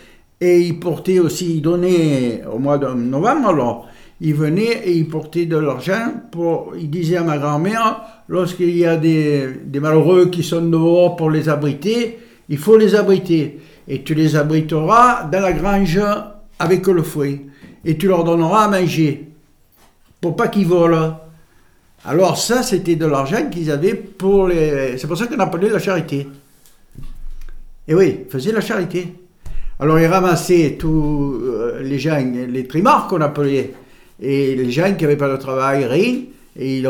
et 0.41 0.59
il 0.61 0.79
portait 0.79 1.19
aussi, 1.19 1.57
il 1.57 1.61
donnait 1.61 2.43
au 2.51 2.57
mois 2.57 2.79
de 2.79 2.87
novembre, 2.87 3.49
alors, 3.49 3.87
il 4.19 4.33
venait 4.33 4.87
et 4.87 4.93
il 4.93 5.07
portait 5.07 5.45
de 5.45 5.57
l'argent 5.57 6.13
pour, 6.31 6.73
il 6.75 6.89
disait 6.89 7.17
à 7.17 7.23
ma 7.23 7.37
grand-mère, 7.37 8.01
lorsqu'il 8.27 8.75
y 8.75 8.87
a 8.87 8.97
des, 8.97 9.49
des 9.65 9.79
malheureux 9.79 10.31
qui 10.31 10.41
sont 10.41 10.65
dehors 10.65 11.15
pour 11.15 11.29
les 11.29 11.47
abriter, 11.47 12.17
il 12.49 12.57
faut 12.57 12.75
les 12.75 12.95
abriter. 12.95 13.59
Et 13.87 14.01
tu 14.01 14.15
les 14.15 14.35
abriteras 14.35 15.25
dans 15.25 15.41
la 15.41 15.53
grange 15.53 16.01
avec 16.57 16.87
le 16.87 17.03
fouet. 17.03 17.45
Et 17.85 17.99
tu 17.99 18.07
leur 18.07 18.23
donneras 18.23 18.63
à 18.63 18.67
manger, 18.67 19.28
pour 20.21 20.35
pas 20.35 20.47
qu'ils 20.47 20.67
volent. 20.67 21.19
Alors 22.05 22.37
ça, 22.37 22.63
c'était 22.63 22.95
de 22.95 23.05
l'argent 23.05 23.49
qu'ils 23.49 23.71
avaient 23.71 23.93
pour 23.93 24.47
les... 24.47 24.97
C'est 24.97 25.07
pour 25.07 25.17
ça 25.17 25.27
qu'on 25.27 25.39
appelait 25.39 25.69
la 25.69 25.79
charité. 25.79 26.27
Et 27.87 27.95
oui, 27.95 28.19
ils 28.25 28.31
faisaient 28.31 28.51
la 28.51 28.61
charité. 28.61 29.13
Alors 29.79 29.99
ils 29.99 30.07
ramassaient 30.07 30.77
tous 30.79 31.39
euh, 31.41 31.81
les 31.81 31.99
gens, 31.99 32.19
les 32.19 32.67
trimards 32.67 33.07
qu'on 33.07 33.21
appelait, 33.21 33.73
et 34.21 34.55
les 34.55 34.71
gens 34.71 34.93
qui 34.95 35.03
n'avaient 35.03 35.17
pas 35.17 35.29
de 35.29 35.37
travail, 35.37 35.85
rien, 35.85 36.23
et 36.57 36.79
ils, 36.79 36.89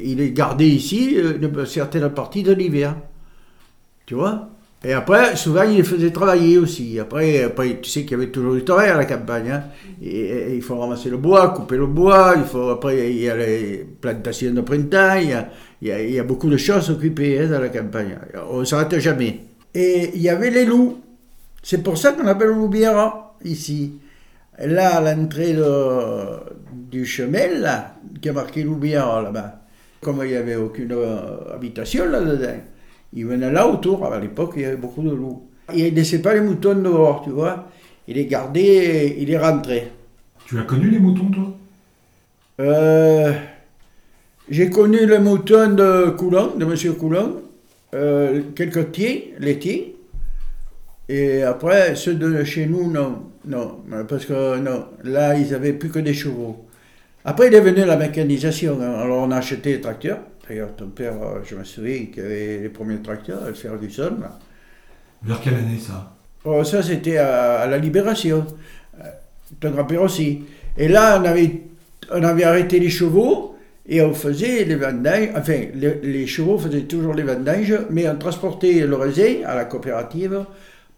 ils 0.00 0.34
gardaient 0.34 0.68
ici 0.68 1.16
euh, 1.16 1.38
une 1.40 1.66
certaine 1.66 2.08
partie 2.10 2.42
de 2.42 2.52
l'hiver. 2.52 2.94
Tu 4.04 4.14
vois? 4.14 4.50
Et 4.84 4.92
après, 4.92 5.36
souvent, 5.36 5.62
ils 5.62 5.78
les 5.78 5.82
faisaient 5.82 6.10
travailler 6.10 6.58
aussi. 6.58 7.00
Après, 7.00 7.42
après 7.42 7.80
tu 7.80 7.90
sais 7.90 8.02
qu'il 8.02 8.12
y 8.12 8.14
avait 8.14 8.30
toujours 8.30 8.54
du 8.54 8.64
travail 8.64 8.90
à 8.90 8.96
la 8.96 9.04
campagne. 9.04 9.50
hein. 9.50 9.64
Il 10.00 10.62
faut 10.62 10.78
ramasser 10.78 11.10
le 11.10 11.16
bois, 11.16 11.50
couper 11.50 11.76
le 11.76 11.86
bois, 11.86 12.34
il 12.36 12.44
faut, 12.44 12.68
après, 12.68 13.10
il 13.10 13.22
y 13.22 13.28
a 13.28 13.36
les 13.36 13.86
plantations 14.00 14.52
de 14.52 14.60
printemps, 14.60 15.16
il 15.80 15.88
y 15.88 16.18
a, 16.18 16.24
beaucoup 16.24 16.48
de 16.48 16.56
choses 16.56 16.90
occupées 16.90 17.40
hein, 17.40 17.48
dans 17.48 17.60
la 17.60 17.70
campagne. 17.70 18.18
On 18.50 18.60
ne 18.60 18.64
s'arrête 18.64 18.98
jamais. 18.98 19.40
Et 19.74 20.10
il 20.14 20.22
y 20.22 20.28
avait 20.28 20.50
les 20.50 20.64
loups. 20.64 21.00
C'est 21.62 21.82
pour 21.82 21.98
ça 21.98 22.12
qu'on 22.12 22.26
appelle 22.26 22.48
Loubière 22.48 23.12
ici. 23.44 23.98
Là, 24.58 24.96
à 24.96 25.00
l'entrée 25.00 25.56
du 26.72 27.04
chemin, 27.04 27.58
là, 27.58 27.96
qui 28.20 28.28
a 28.28 28.32
marqué 28.32 28.62
Loubière 28.62 29.22
là-bas, 29.22 29.62
comme 30.00 30.20
il 30.22 30.30
n'y 30.30 30.36
avait 30.36 30.54
aucune 30.54 30.92
euh, 30.92 31.54
habitation 31.54 32.06
là-dedans, 32.08 32.60
ils 33.16 33.26
venaient 33.26 33.50
là 33.52 33.66
autour. 33.68 34.06
À 34.06 34.20
l'époque, 34.20 34.52
il 34.56 34.62
y 34.62 34.66
avait 34.66 34.76
beaucoup 34.76 35.02
de 35.02 35.10
loups. 35.10 35.42
Il 35.74 35.84
ne 35.86 35.90
laissait 35.90 36.22
pas 36.22 36.34
les 36.34 36.40
moutons 36.40 36.76
dehors, 36.76 37.22
tu 37.24 37.30
vois. 37.30 37.68
Il 38.08 38.16
les 38.16 38.26
gardait, 38.26 39.16
il 39.18 39.26
les 39.28 39.38
rentrait. 39.38 39.92
Tu 40.46 40.58
as 40.58 40.62
connu 40.64 40.90
les 40.90 40.98
moutons, 41.00 41.30
toi? 41.30 41.56
Euh, 42.60 43.32
J'ai 44.48 44.70
connu 44.70 45.06
le 45.06 45.18
mouton 45.18 45.74
de 45.74 46.10
Coulon, 46.10 46.52
de 46.56 46.64
M. 46.64 46.94
Coulon, 46.96 47.42
euh, 47.94 48.42
quelques 48.54 48.92
tiens, 48.92 49.16
laitiers, 49.38 49.96
Et 51.08 51.42
après, 51.42 51.94
ceux 51.94 52.14
de 52.14 52.44
chez 52.44 52.66
nous, 52.66 52.90
non. 52.90 53.22
Non, 53.44 53.78
parce 54.08 54.26
que 54.26 54.58
non, 54.58 54.86
là, 55.04 55.36
ils 55.38 55.54
avaient 55.54 55.72
plus 55.72 55.90
que 55.90 56.00
des 56.00 56.14
chevaux. 56.14 56.66
Après, 57.24 57.48
il 57.48 57.54
est 57.54 57.60
venu 57.60 57.84
la 57.84 57.96
mécanisation. 57.96 58.80
Alors, 58.80 59.22
on 59.22 59.30
a 59.30 59.36
acheté 59.38 59.72
les 59.74 59.80
tracteurs. 59.80 60.20
D'ailleurs, 60.48 60.74
ton 60.76 60.88
père, 60.88 61.14
euh, 61.22 61.40
je 61.44 61.56
me 61.56 61.64
souviens 61.64 62.06
qu'il 62.06 62.22
avait 62.24 62.58
les 62.58 62.68
premiers 62.68 63.02
tracteurs, 63.02 63.44
le 63.46 63.54
Ferguson. 63.54 64.16
là. 64.20 64.38
Vers 65.22 65.40
quelle 65.40 65.54
année 65.54 65.78
ça? 65.78 66.14
Oh, 66.44 66.62
ça, 66.64 66.82
c'était 66.82 67.16
à, 67.18 67.60
à 67.60 67.66
la 67.66 67.78
Libération. 67.78 68.46
Euh, 69.00 69.04
Ton 69.60 69.70
grand-père 69.72 70.02
aussi. 70.02 70.42
Et 70.76 70.88
là, 70.88 71.20
on 71.20 71.24
avait, 71.24 71.62
on 72.12 72.22
avait 72.22 72.44
arrêté 72.44 72.78
les 72.78 72.90
chevaux 72.90 73.56
et 73.88 74.02
on 74.02 74.14
faisait 74.14 74.64
les 74.64 74.76
vendanges. 74.76 75.30
Enfin, 75.36 75.60
les, 75.74 75.94
les 76.02 76.26
chevaux 76.26 76.58
faisaient 76.58 76.82
toujours 76.82 77.14
les 77.14 77.22
vendanges, 77.24 77.74
mais 77.90 78.08
on 78.08 78.16
transportait 78.16 78.86
le 78.86 78.96
raisin 78.96 79.42
à 79.46 79.54
la 79.56 79.64
coopérative 79.64 80.44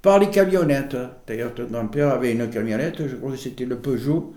par 0.02 0.18
les 0.18 0.30
camionnettes. 0.30 0.96
D'ailleurs, 1.26 1.54
ton 1.54 1.64
grand-père 1.64 2.10
avait 2.10 2.32
une 2.32 2.48
camionnette, 2.50 3.06
je 3.08 3.16
crois 3.16 3.32
que 3.32 3.36
c'était 3.38 3.64
le 3.66 3.76
Peugeot. 3.78 4.34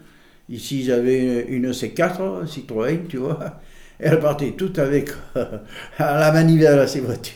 Ici, 0.50 0.82
ils 0.86 0.92
avaient 0.92 1.46
une 1.50 1.72
C4, 1.74 2.46
Citroën, 2.48 3.08
tu 3.08 3.18
vois. 3.18 3.60
Elle 4.02 4.20
partait 4.20 4.54
toute 4.54 4.80
avec 4.80 5.12
à 5.36 6.20
la 6.20 6.32
manivelle, 6.32 6.90
ces 6.90 7.02
voitures. 7.02 7.36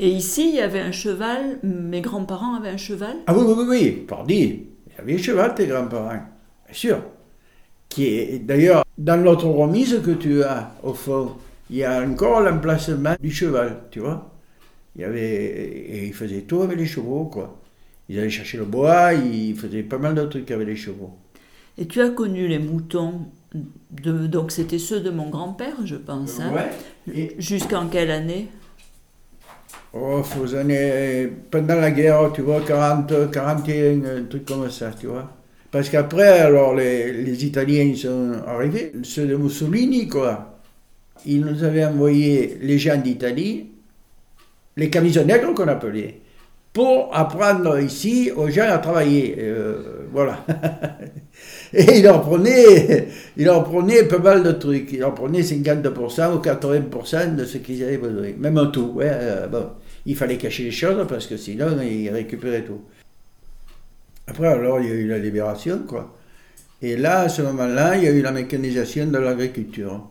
Et 0.00 0.08
ici, 0.08 0.48
il 0.48 0.56
y 0.56 0.60
avait 0.60 0.80
un 0.80 0.90
cheval. 0.90 1.60
Mes 1.62 2.00
grands-parents 2.00 2.56
avaient 2.56 2.70
un 2.70 2.76
cheval? 2.76 3.18
Ah 3.28 3.34
oui, 3.36 3.44
oui, 3.46 3.54
oui, 3.56 3.66
oui, 3.68 3.90
pardi. 4.08 4.66
Il 4.88 4.92
y 4.98 5.00
avait 5.00 5.14
un 5.14 5.22
cheval, 5.22 5.54
tes 5.54 5.66
grands-parents, 5.66 6.08
bien 6.08 6.72
sûr. 6.74 7.02
Qui 7.88 8.06
est 8.06 8.38
d'ailleurs 8.40 8.84
dans 8.98 9.22
l'autre 9.22 9.46
remise 9.46 10.00
que 10.04 10.10
tu 10.10 10.42
as, 10.42 10.72
au 10.82 10.94
fond, 10.94 11.36
il 11.70 11.76
y 11.76 11.84
a 11.84 12.02
encore 12.02 12.40
l'emplacement 12.40 13.14
du 13.20 13.30
cheval, 13.30 13.82
tu 13.90 14.00
vois. 14.00 14.32
Il 14.96 15.02
y 15.02 15.04
avait, 15.04 15.44
et 15.44 16.06
ils 16.06 16.14
faisaient 16.14 16.42
tout 16.42 16.62
avec 16.62 16.78
les 16.78 16.86
chevaux, 16.86 17.26
quoi. 17.26 17.60
Ils 18.08 18.18
allaient 18.18 18.28
chercher 18.28 18.58
le 18.58 18.64
bois, 18.64 19.12
ils 19.14 19.54
faisaient 19.54 19.84
pas 19.84 19.98
mal 19.98 20.16
de 20.16 20.24
trucs 20.24 20.50
avec 20.50 20.66
les 20.66 20.76
chevaux. 20.76 21.16
Et 21.78 21.86
tu 21.86 22.00
as 22.00 22.10
connu 22.10 22.48
les 22.48 22.58
moutons? 22.58 23.26
De, 23.90 24.26
donc, 24.26 24.52
c'était 24.52 24.78
ceux 24.78 25.00
de 25.00 25.10
mon 25.10 25.28
grand-père, 25.28 25.74
je 25.84 25.96
pense. 25.96 26.38
hein. 26.40 26.52
Et, 27.12 27.34
Jusqu'en 27.38 27.88
quelle 27.88 28.10
année? 28.10 28.48
Oh, 29.92 30.22
aux 30.40 30.54
années, 30.54 31.28
pendant 31.50 31.74
la 31.74 31.90
guerre, 31.90 32.30
tu 32.32 32.42
vois, 32.42 32.60
40, 32.60 33.30
41, 33.32 34.04
un 34.04 34.22
truc 34.24 34.44
comme 34.44 34.70
ça, 34.70 34.92
tu 34.98 35.06
vois. 35.08 35.28
Parce 35.72 35.88
qu'après, 35.88 36.40
alors, 36.40 36.74
les, 36.74 37.12
les 37.12 37.44
Italiens 37.44 37.92
sont 37.96 38.32
arrivés, 38.46 38.92
ceux 39.02 39.26
de 39.26 39.36
Mussolini, 39.36 40.08
quoi. 40.08 40.60
Ils 41.26 41.40
nous 41.40 41.64
avaient 41.64 41.84
envoyé 41.84 42.58
les 42.62 42.78
gens 42.78 42.96
d'Italie, 42.96 43.70
les 44.76 44.90
camisonnettes 44.90 45.44
qu'on 45.54 45.68
appelait, 45.68 46.20
pour 46.72 47.10
apprendre 47.14 47.78
ici 47.80 48.30
aux 48.34 48.48
gens 48.48 48.68
à 48.70 48.78
travailler. 48.78 49.36
Euh, 49.40 50.06
voilà. 50.12 50.44
Et 51.72 51.98
ils 51.98 52.02
leur 52.02 52.22
prenaient, 52.22 53.08
ils 53.36 53.44
leur 53.44 53.64
prenaient 53.64 54.04
pas 54.04 54.18
mal 54.18 54.42
de 54.42 54.52
trucs. 54.52 54.92
Ils 54.92 55.00
leur 55.00 55.14
prenaient 55.14 55.42
50% 55.42 56.34
ou 56.34 56.38
80% 56.38 57.36
de 57.36 57.44
ce 57.44 57.58
qu'ils 57.58 57.84
avaient 57.84 57.98
besoin. 57.98 58.32
Même 58.38 58.58
en 58.58 58.66
tout. 58.66 58.92
Ouais, 58.94 59.08
euh, 59.10 59.46
bon. 59.46 59.66
Il 60.06 60.16
fallait 60.16 60.36
cacher 60.36 60.64
les 60.64 60.70
choses 60.70 61.06
parce 61.08 61.26
que 61.26 61.36
sinon, 61.36 61.80
ils 61.80 62.10
récupéraient 62.10 62.64
tout. 62.64 62.80
Après, 64.26 64.48
alors, 64.48 64.80
il 64.80 64.88
y 64.88 64.90
a 64.90 64.94
eu 64.94 65.06
la 65.06 65.18
libération, 65.18 65.80
quoi. 65.86 66.16
Et 66.82 66.96
là, 66.96 67.20
à 67.20 67.28
ce 67.28 67.42
moment-là, 67.42 67.96
il 67.96 68.04
y 68.04 68.08
a 68.08 68.10
eu 68.10 68.22
la 68.22 68.32
mécanisation 68.32 69.06
de 69.06 69.18
l'agriculture. 69.18 70.08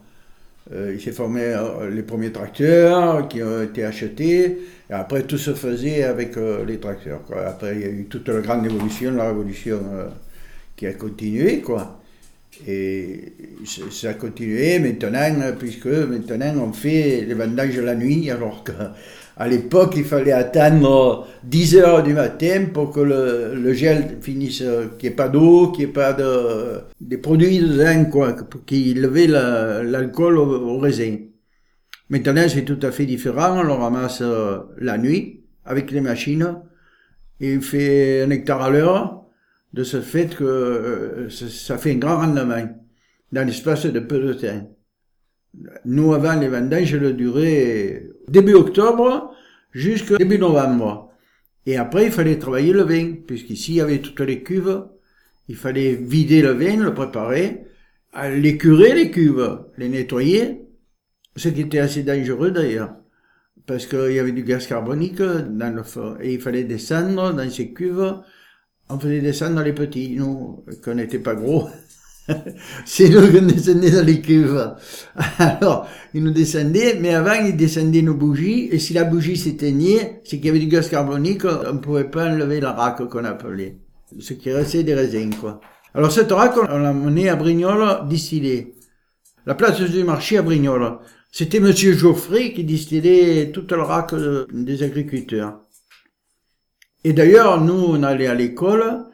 Euh, 0.72 0.92
il 0.94 1.02
s'est 1.02 1.12
formé 1.12 1.42
euh, 1.42 1.90
les 1.90 2.04
premiers 2.04 2.32
tracteurs 2.32 3.28
qui 3.28 3.42
ont 3.42 3.64
été 3.64 3.84
achetés, 3.84 4.60
et 4.88 4.94
après 4.94 5.24
tout 5.24 5.40
se 5.40 5.56
faisait 5.56 6.04
avec 6.04 6.36
les 6.68 6.80
tracteurs. 6.80 7.22
Après, 7.48 7.76
il 7.76 7.82
y 7.82 7.86
a 7.86 7.88
eu 7.88 8.06
toute 8.06 8.30
la 8.30 8.42
grande 8.42 8.68
évolution, 8.68 9.12
la 9.16 9.30
révolution 9.30 9.80
qui 10.80 10.88
a 10.88 10.94
continué, 10.94 11.60
quoi. 11.60 12.00
Et 12.66 13.34
ça 13.66 14.12
a 14.12 14.14
continué 14.14 14.80
maintenant, 14.80 15.54
puisque 15.60 15.88
maintenant 15.88 16.70
on 16.70 16.74
fait 16.74 17.26
les 17.28 17.34
vendanges 17.34 17.78
la 17.80 17.96
nuit, 17.96 18.32
alors 18.32 18.64
qu'à 18.64 19.48
l'époque 19.48 19.96
il 19.98 20.06
fallait 20.06 20.32
attendre 20.32 21.28
10 21.44 21.76
heures 21.76 22.02
du 22.02 22.14
matin 22.14 22.68
pour 22.74 22.92
que 22.92 23.02
le, 23.02 23.74
gel 23.74 24.20
finisse, 24.22 24.64
qu'il 24.98 25.10
n'y 25.10 25.14
ait 25.14 25.18
pas 25.18 25.28
d'eau, 25.28 25.72
qu'il 25.72 25.86
n'y 25.86 25.92
ait 25.92 25.94
pas 25.94 26.14
de, 26.14 26.80
des 27.02 27.18
produits 27.18 27.60
dedans, 27.60 28.06
quoi, 28.06 28.36
levait 28.72 29.28
la- 29.28 29.84
l'alcool 29.84 30.38
au, 30.38 30.78
raisin. 30.80 31.18
Maintenant 32.10 32.48
c'est 32.48 32.64
tout 32.64 32.80
à 32.84 32.92
fait 32.92 33.06
différent, 33.06 33.60
on 33.60 33.64
le 33.64 33.74
ramasse 33.74 34.22
euh, 34.22 34.60
la 34.78 34.98
nuit 34.98 35.44
avec 35.66 35.92
les 35.92 36.02
machines, 36.02 36.56
il 37.42 37.62
fait 37.62 38.22
un 38.24 38.30
hectare 38.30 38.62
à 38.62 38.70
l'heure, 38.70 39.20
de 39.74 39.84
ce 39.84 40.02
fait 40.02 40.36
que 40.36 40.44
euh, 40.44 41.30
ça, 41.30 41.78
fait 41.78 41.92
un 41.92 41.98
grand 41.98 42.18
rendement 42.18 42.68
dans 43.32 43.46
l'espace 43.46 43.86
de 43.86 44.00
peu 44.00 44.20
de 44.20 44.34
temps. 44.34 44.76
Nous, 45.86 46.14
avant 46.14 46.40
les 46.40 46.48
vendanges, 46.48 46.96
le 46.96 47.14
durait 47.14 48.08
début 48.28 48.54
octobre 48.54 49.34
jusqu'à 49.72 50.18
début 50.18 50.40
novembre. 50.40 51.12
Et 51.66 51.78
après, 51.78 52.06
il 52.06 52.12
fallait 52.12 52.38
travailler 52.38 52.74
le 52.74 52.84
vin, 52.84 53.14
puisqu'ici, 53.28 53.74
il 53.74 53.76
y 53.76 53.82
avait 53.82 54.00
toutes 54.00 54.22
les 54.22 54.44
cuves. 54.44 54.86
Il 55.48 55.56
fallait 55.56 55.94
vider 55.96 56.42
le 56.42 56.52
vin, 56.52 56.78
le 56.78 56.94
préparer, 56.94 57.66
les 58.32 58.58
curer, 58.58 58.94
les 58.94 59.12
cuves, 59.12 59.60
les 59.78 59.90
nettoyer, 59.90 60.62
ce 61.36 61.50
qui 61.50 61.62
était 61.62 61.80
assez 61.80 62.04
dangereux 62.04 62.52
d'ailleurs, 62.52 62.96
parce 63.66 63.86
qu'il 63.86 64.12
y 64.12 64.20
avait 64.20 64.32
du 64.32 64.44
gaz 64.44 64.68
carbonique 64.68 65.22
dans 65.22 65.76
le 65.76 65.84
fond, 65.84 66.18
et 66.22 66.34
il 66.34 66.42
fallait 66.42 66.64
descendre 66.64 67.34
dans 67.34 67.50
ces 67.50 67.74
cuves 67.74 68.16
on 68.90 69.00
faisait 69.00 69.22
descendre 69.22 69.62
les 69.62 69.74
petits, 69.74 70.16
nous, 70.18 70.64
qu'on 70.84 70.96
n'était 70.96 71.20
pas 71.20 71.36
gros. 71.36 71.70
C'est 72.86 73.10
nous 73.10 73.32
qu'on 73.32 73.46
descendait 73.46 73.92
dans 73.92 74.06
les 74.06 74.22
cuves. 74.22 74.72
Alors, 75.40 75.88
ils 76.14 76.24
nous 76.24 76.32
descendaient, 76.32 76.98
mais 77.00 77.14
avant, 77.14 77.34
ils 77.46 77.56
descendaient 77.58 78.02
nos 78.02 78.14
bougies, 78.14 78.70
et 78.72 78.80
si 78.80 78.94
la 78.94 79.04
bougie 79.04 79.38
s'éteignait, 79.38 80.22
c'est 80.24 80.38
qu'il 80.38 80.46
y 80.46 80.50
avait 80.50 80.60
du 80.60 80.68
gaz 80.68 80.90
carbonique, 80.90 81.46
on 81.46 81.74
ne 81.74 81.80
pouvait 81.80 82.04
pas 82.10 82.30
enlever 82.30 82.60
la 82.60 82.74
raque 82.74 83.08
qu'on 83.10 83.26
appelait. 83.26 83.78
Ce 84.20 84.34
qui 84.34 84.52
restait 84.52 84.84
des 84.84 84.94
raisins, 84.96 85.34
quoi. 85.40 85.60
Alors, 85.94 86.12
cette 86.12 86.32
raque, 86.32 86.58
on 86.58 86.78
l'a 86.78 86.94
menée 86.94 87.30
à 87.30 87.36
Brignoles 87.36 88.08
distillée. 88.08 88.76
La 89.46 89.56
place 89.56 89.82
du 89.82 90.04
marché 90.04 90.38
à 90.38 90.42
Brignoles. 90.44 91.00
C'était 91.32 91.60
monsieur 91.60 91.94
Geoffrey 91.94 92.54
qui 92.54 92.64
distillait 92.64 93.52
toute 93.52 93.72
la 93.72 93.84
raque 93.84 94.14
de- 94.16 94.48
des 94.52 94.84
agriculteurs. 94.84 95.62
Et 97.04 97.14
d'ailleurs, 97.14 97.62
nous, 97.62 97.86
on 97.88 98.04
allait 98.04 98.28
à 98.28 98.36
l'école 98.36 99.06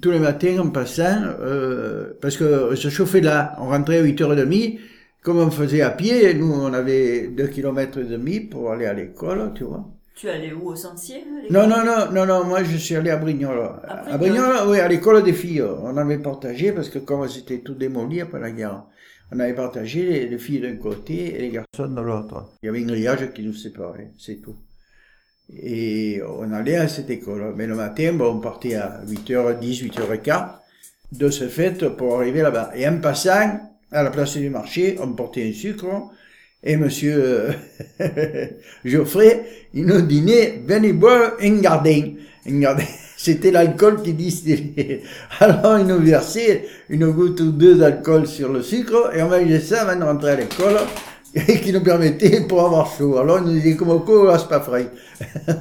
tous 0.00 0.10
les 0.10 0.18
matins 0.18 0.58
en 0.58 0.70
passant, 0.70 1.22
euh, 1.40 2.12
parce 2.20 2.36
que 2.36 2.74
se 2.76 2.88
chauffait 2.88 3.20
là. 3.20 3.56
On 3.58 3.66
rentrait 3.66 3.98
à 3.98 4.02
8h30. 4.02 4.78
Comme 5.22 5.38
on 5.38 5.50
faisait 5.50 5.82
à 5.82 5.90
pied, 5.90 6.34
nous, 6.34 6.52
on 6.52 6.72
avait 6.72 7.28
2 7.28 7.46
km 7.46 7.98
et 7.98 8.04
demi 8.04 8.40
pour 8.40 8.72
aller 8.72 8.86
à 8.86 8.92
l'école, 8.92 9.52
tu 9.54 9.64
vois. 9.64 9.88
Tu 10.14 10.28
allais 10.28 10.52
où 10.52 10.68
au 10.68 10.76
Sentier 10.76 11.24
Non, 11.48 11.66
non, 11.66 11.84
non, 11.84 12.12
non, 12.12 12.26
non, 12.26 12.44
moi 12.44 12.62
je 12.64 12.76
suis 12.76 12.96
allé 12.96 13.10
à 13.10 13.16
Brignoles. 13.16 13.70
À 13.88 14.18
Brignoles, 14.18 14.68
oui, 14.68 14.78
à 14.78 14.88
l'école 14.88 15.22
des 15.22 15.32
filles. 15.32 15.62
On 15.62 15.96
avait 15.96 16.18
partagé, 16.18 16.72
parce 16.72 16.90
que 16.90 16.98
comme 16.98 17.26
c'était 17.28 17.60
tout 17.60 17.74
démoli 17.74 18.20
après 18.20 18.40
la 18.40 18.50
guerre, 18.50 18.84
on 19.32 19.40
avait 19.40 19.54
partagé 19.54 20.04
les, 20.04 20.28
les 20.28 20.38
filles 20.38 20.60
d'un 20.60 20.76
côté 20.76 21.36
et 21.36 21.38
les 21.38 21.48
garçons 21.48 21.92
de 21.92 22.00
l'autre. 22.00 22.50
Il 22.62 22.66
y 22.66 22.68
avait 22.68 22.82
un 22.82 22.86
grillage 22.86 23.32
qui 23.32 23.42
nous 23.42 23.54
séparait, 23.54 24.10
c'est 24.18 24.42
tout. 24.42 24.56
Et 25.54 26.20
on 26.38 26.52
allait 26.52 26.76
à 26.76 26.88
cette 26.88 27.10
école. 27.10 27.54
Mais 27.56 27.66
le 27.66 27.74
matin, 27.74 28.12
bon, 28.14 28.36
on 28.36 28.40
partait 28.40 28.74
à 28.74 29.00
8h10, 29.06 29.90
8h15. 29.90 30.48
De 31.12 31.28
ce 31.28 31.48
fait, 31.48 31.88
pour 31.96 32.16
arriver 32.16 32.40
là-bas. 32.40 32.70
Et 32.74 32.88
en 32.88 32.98
passant, 32.98 33.60
à 33.92 34.02
la 34.02 34.10
place 34.10 34.36
du 34.36 34.48
marché, 34.48 34.96
on 35.00 35.12
portait 35.12 35.48
un 35.48 35.52
sucre. 35.52 35.86
Et 36.64 36.76
monsieur 36.76 37.54
euh, 38.00 38.46
Geoffrey, 38.84 39.44
il 39.74 39.84
nous 39.84 40.00
dînait, 40.02 40.62
venez 40.64 40.92
boire 40.92 41.32
un 41.40 41.56
gardin. 41.60 42.14
Un 42.46 42.58
gardin, 42.60 42.84
c'était 43.16 43.50
l'alcool 43.50 44.02
qui 44.02 44.14
distillait. 44.14 45.02
Alors 45.40 45.78
il 45.78 45.86
nous 45.86 45.98
versait 45.98 46.64
une 46.88 47.10
goutte 47.10 47.40
ou 47.40 47.50
deux 47.50 47.74
d'alcool 47.76 48.26
sur 48.26 48.52
le 48.52 48.62
sucre 48.62 49.10
et 49.14 49.22
on 49.22 49.28
mangeait 49.28 49.60
ça 49.60 49.82
avant 49.82 49.98
de 49.98 50.04
rentrer 50.04 50.30
à 50.30 50.36
l'école 50.36 50.78
qui 51.62 51.72
nous 51.72 51.82
permettait 51.82 52.42
pour 52.42 52.64
avoir 52.64 52.94
chaud. 52.96 53.18
Alors 53.18 53.38
il 53.38 53.46
nous 53.46 53.52
disait 53.52 53.76
comme 53.76 53.90
au 53.90 54.00
coup, 54.00 54.26
c'est 54.38 54.48
pas 54.48 54.60
frais. 54.60 54.90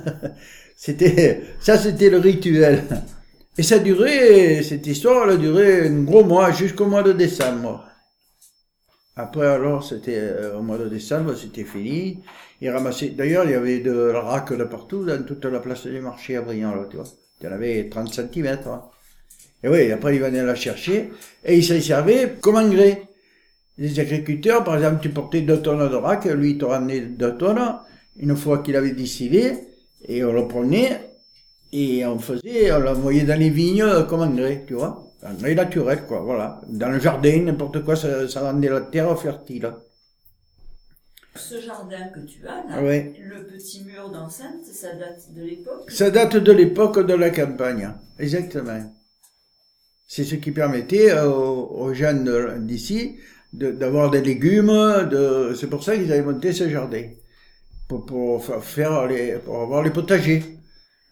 c'était, 0.75 1.41
ça 1.59 1.77
c'était 1.77 2.09
le 2.09 2.17
rituel. 2.17 2.83
Et 3.57 3.63
ça 3.63 3.79
durait, 3.79 4.63
cette 4.63 4.87
histoire, 4.87 5.25
elle 5.25 5.35
a 5.35 5.37
duré 5.37 5.87
un 5.87 6.03
gros 6.03 6.23
mois, 6.23 6.51
jusqu'au 6.51 6.85
mois 6.85 7.03
de 7.03 7.11
décembre. 7.11 7.85
Après, 9.17 9.45
alors, 9.45 9.83
c'était 9.83 10.17
euh, 10.17 10.57
au 10.57 10.61
mois 10.61 10.77
de 10.77 10.87
décembre, 10.87 11.35
c'était 11.35 11.65
fini. 11.65 12.23
Ils 12.61 12.69
ramassaient, 12.69 13.09
d'ailleurs, 13.09 13.43
il 13.43 13.51
y 13.51 13.55
avait 13.55 13.79
de 13.79 13.91
la 13.91 14.21
raque 14.21 14.53
de 14.53 14.63
partout, 14.63 15.03
dans 15.03 15.21
toute 15.23 15.43
la 15.43 15.59
place 15.59 15.85
du 15.85 15.99
marché 15.99 16.37
à 16.37 16.41
Briand, 16.41 16.73
là, 16.73 16.85
tu 16.89 16.95
vois. 16.95 17.05
Il 17.41 17.45
y 17.45 17.49
en 17.49 17.51
avait 17.51 17.89
30 17.89 18.13
cm. 18.13 18.57
Et 19.63 19.67
oui, 19.67 19.91
après, 19.91 20.15
ils 20.15 20.21
venaient 20.21 20.43
la 20.43 20.55
chercher, 20.55 21.11
et 21.43 21.57
ils 21.57 21.63
s'en 21.63 21.79
servaient 21.81 22.37
comme 22.39 22.55
engrais. 22.55 23.03
Les 23.81 23.99
agriculteurs, 23.99 24.63
par 24.63 24.75
exemple, 24.77 25.01
tu 25.01 25.09
portais 25.09 25.41
deux 25.41 25.61
tonnes 25.61 25.89
de 25.89 25.95
raque, 25.95 26.25
lui, 26.25 26.51
il 26.51 26.57
te 26.57 26.65
ramenait 26.65 27.01
deux 27.01 27.35
tonnes, 27.37 27.61
une 28.17 28.35
fois 28.35 28.59
qu'il 28.63 28.75
avait 28.75 28.91
distillé, 29.03 29.45
et 30.07 30.23
on 30.23 30.33
le 30.33 30.47
prenait, 30.47 30.91
Et 31.73 32.05
on 32.05 32.19
faisait, 32.19 32.71
on 32.73 32.79
l'envoyait 32.79 33.23
dans 33.23 33.39
les 33.39 33.49
vignes 33.49 33.85
comme 34.09 34.21
engrais, 34.21 34.65
tu 34.67 34.73
vois. 34.75 34.91
Engrais 35.23 35.55
naturel, 35.55 35.99
quoi, 36.07 36.19
voilà. 36.21 36.61
Dans 36.67 36.89
le 36.89 36.99
jardin, 36.99 37.35
n'importe 37.43 37.83
quoi, 37.85 37.95
ça, 37.95 38.27
ça 38.29 38.41
rendait 38.41 38.69
la 38.69 38.81
terre 38.81 39.17
fertile. 39.19 39.67
Ce 41.35 41.61
jardin 41.61 42.09
que 42.13 42.19
tu 42.21 42.45
as, 42.47 42.63
là, 42.69 42.83
Ouais. 42.83 43.13
le 43.17 43.45
petit 43.47 43.83
mur 43.85 44.09
d'enceinte, 44.11 44.65
ça 44.65 44.93
date 44.95 45.33
de 45.33 45.43
l'époque? 45.43 45.89
Ça 45.89 46.09
date 46.11 46.35
de 46.37 46.51
l'époque 46.51 46.99
de 47.05 47.13
la 47.13 47.29
campagne, 47.29 47.89
exactement. 48.19 48.83
C'est 50.07 50.25
ce 50.25 50.35
qui 50.35 50.51
permettait 50.51 51.17
aux, 51.21 51.67
aux 51.83 51.93
gens 51.93 52.13
de- 52.21 52.57
d'avoir 53.53 54.11
des 54.11 54.21
légumes. 54.21 54.67
De, 55.09 55.53
c'est 55.55 55.67
pour 55.69 55.83
ça 55.83 55.95
qu'ils 55.95 56.11
avaient 56.11 56.21
monté 56.23 56.53
ce 56.53 56.69
jardin 56.69 57.03
pour, 57.87 58.05
pour 58.05 58.45
fa- 58.45 58.61
faire 58.61 59.07
les, 59.07 59.33
pour 59.45 59.61
avoir 59.61 59.83
les 59.83 59.91
potagers, 59.91 60.43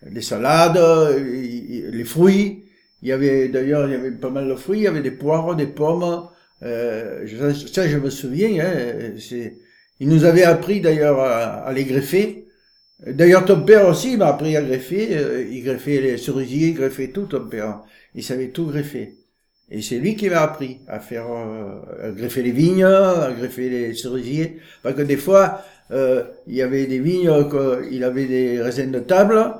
les 0.03 0.21
salades, 0.21 0.79
y- 1.19 1.83
les 1.91 2.05
fruits. 2.05 2.65
Il 3.01 3.09
y 3.09 3.11
avait 3.13 3.49
d'ailleurs 3.49 3.87
il 3.87 3.93
y 3.93 3.95
avait 3.95 4.11
pas 4.11 4.29
mal 4.29 4.47
de 4.49 4.55
fruits. 4.55 4.79
Il 4.81 4.83
y 4.83 4.87
avait 4.87 5.01
des 5.01 5.11
poires, 5.11 5.55
des 5.55 5.67
pommes. 5.67 6.29
Euh, 6.63 7.27
ça, 7.73 7.87
je 7.87 7.97
me 7.97 8.09
souviens. 8.09 8.65
Hein, 8.65 9.13
c'est, 9.19 9.57
ils 9.99 10.09
nous 10.09 10.25
avaient 10.25 10.43
appris 10.43 10.81
d'ailleurs 10.81 11.19
à, 11.19 11.63
à 11.65 11.73
les 11.73 11.85
greffer. 11.85 12.47
D'ailleurs, 13.05 13.45
ton 13.45 13.63
père 13.63 13.87
aussi 13.89 14.17
m'a 14.17 14.27
appris 14.29 14.57
à 14.57 14.63
greffer. 14.63 15.17
euh, 15.17 15.43
il 15.49 15.63
greffait 15.63 16.01
les 16.01 16.17
cerisiers, 16.17 16.69
il 16.69 16.75
greffait 16.75 17.09
tout, 17.09 17.25
ton 17.27 17.47
père. 17.47 17.83
Il 18.15 18.23
savait 18.23 18.49
tout 18.49 18.67
greffer. 18.67 19.18
Et 19.71 19.81
c'est 19.81 19.99
lui 19.99 20.15
qui 20.15 20.29
m'a 20.29 20.41
appris 20.41 20.79
à 20.87 20.99
faire, 20.99 21.25
euh, 21.31 22.07
à 22.07 22.11
greffer 22.11 22.41
les 22.41 22.51
vignes, 22.51 22.83
à 22.83 23.31
greffer 23.37 23.69
les 23.69 23.93
cerisiers. 23.93 24.59
Parce 24.83 24.95
que 24.95 25.03
des 25.03 25.17
fois, 25.17 25.61
euh, 25.91 26.23
il 26.47 26.55
y 26.55 26.61
avait 26.61 26.85
des 26.87 26.99
vignes, 26.99 27.31
que- 27.49 27.87
il 27.91 28.03
avait 28.03 28.25
des 28.25 28.61
raisins 28.61 28.91
de 28.91 28.99
table. 28.99 29.53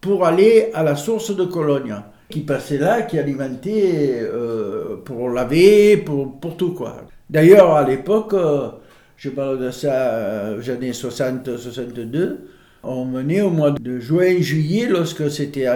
pour 0.00 0.24
aller 0.24 0.70
à 0.74 0.82
la 0.82 0.96
source 0.96 1.34
de 1.34 1.44
Cologne, 1.44 1.94
qui 2.30 2.40
passait 2.40 2.78
là, 2.78 3.02
qui 3.02 3.18
alimentait 3.18 4.20
euh, 4.20 4.96
pour 5.04 5.30
laver, 5.30 5.96
pour, 5.96 6.38
pour 6.40 6.56
tout, 6.56 6.72
quoi. 6.72 7.06
D'ailleurs, 7.30 7.72
à 7.74 7.88
l'époque, 7.88 8.34
euh, 8.34 8.68
je 9.16 9.30
parle 9.30 9.60
de 9.60 9.70
ça 9.70 10.14
euh, 10.14 10.58
aux 10.58 10.70
années 10.70 10.92
60-62, 10.92 12.36
on 12.82 13.06
venait 13.06 13.40
au 13.40 13.50
mois 13.50 13.72
de 13.72 13.98
juin-juillet, 13.98 14.86
lorsque 14.88 15.30
c'était 15.30 15.66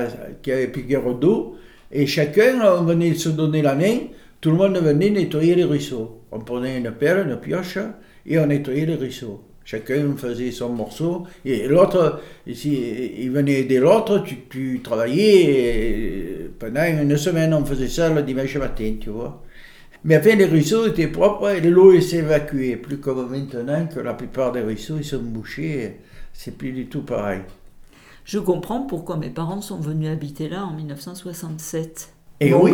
qu'il 0.42 0.52
y 0.52 0.56
avait 0.56 0.68
plus 0.68 0.84
d'eau, 1.20 1.56
et 1.90 2.06
chacun, 2.06 2.60
on 2.78 2.84
venait 2.84 3.14
se 3.14 3.28
donner 3.28 3.62
la 3.62 3.74
main, 3.74 3.98
tout 4.40 4.50
le 4.50 4.56
monde 4.56 4.76
venait 4.78 5.10
nettoyer 5.10 5.54
les 5.54 5.64
ruisseaux. 5.64 6.22
On 6.30 6.40
prenait 6.40 6.78
une 6.78 6.90
pelle, 6.92 7.26
une 7.28 7.36
pioche, 7.36 7.78
et 8.26 8.38
on 8.38 8.46
nettoyait 8.46 8.86
les 8.86 8.94
ruisseaux. 8.94 9.42
Chacun 9.64 10.14
faisait 10.16 10.50
son 10.50 10.70
morceau, 10.70 11.24
et 11.44 11.68
l'autre, 11.68 12.20
ici, 12.46 12.76
il 13.18 13.30
venait 13.30 13.60
aider 13.60 13.78
l'autre, 13.78 14.18
tu, 14.24 14.38
tu 14.50 14.80
travaillais, 14.82 15.44
et 15.44 16.50
pendant 16.58 16.82
une 16.84 17.16
semaine, 17.16 17.54
on 17.54 17.64
faisait 17.64 17.88
ça 17.88 18.08
le 18.10 18.22
dimanche 18.22 18.56
matin, 18.56 18.94
tu 19.00 19.10
vois. 19.10 19.42
Mais 20.04 20.16
enfin, 20.18 20.34
les 20.34 20.46
ruisseaux 20.46 20.86
étaient 20.88 21.06
propres 21.06 21.50
et 21.50 21.60
l'eau 21.60 22.00
s'évacuait. 22.00 22.74
Plus 22.76 22.98
comme 22.98 23.30
maintenant 23.30 23.86
que 23.86 24.00
la 24.00 24.14
plupart 24.14 24.50
des 24.50 24.60
ruisseaux, 24.60 24.96
ils 24.98 25.04
sont 25.04 25.22
bouchés, 25.22 25.98
c'est 26.32 26.58
plus 26.58 26.72
du 26.72 26.86
tout 26.86 27.02
pareil. 27.02 27.42
Je 28.24 28.40
comprends 28.40 28.82
pourquoi 28.82 29.16
mes 29.16 29.30
parents 29.30 29.60
sont 29.60 29.78
venus 29.78 30.08
habiter 30.10 30.48
là 30.48 30.64
en 30.64 30.72
1967. 30.74 32.08
Et 32.40 32.50
Bon, 32.50 32.64
oui, 32.64 32.72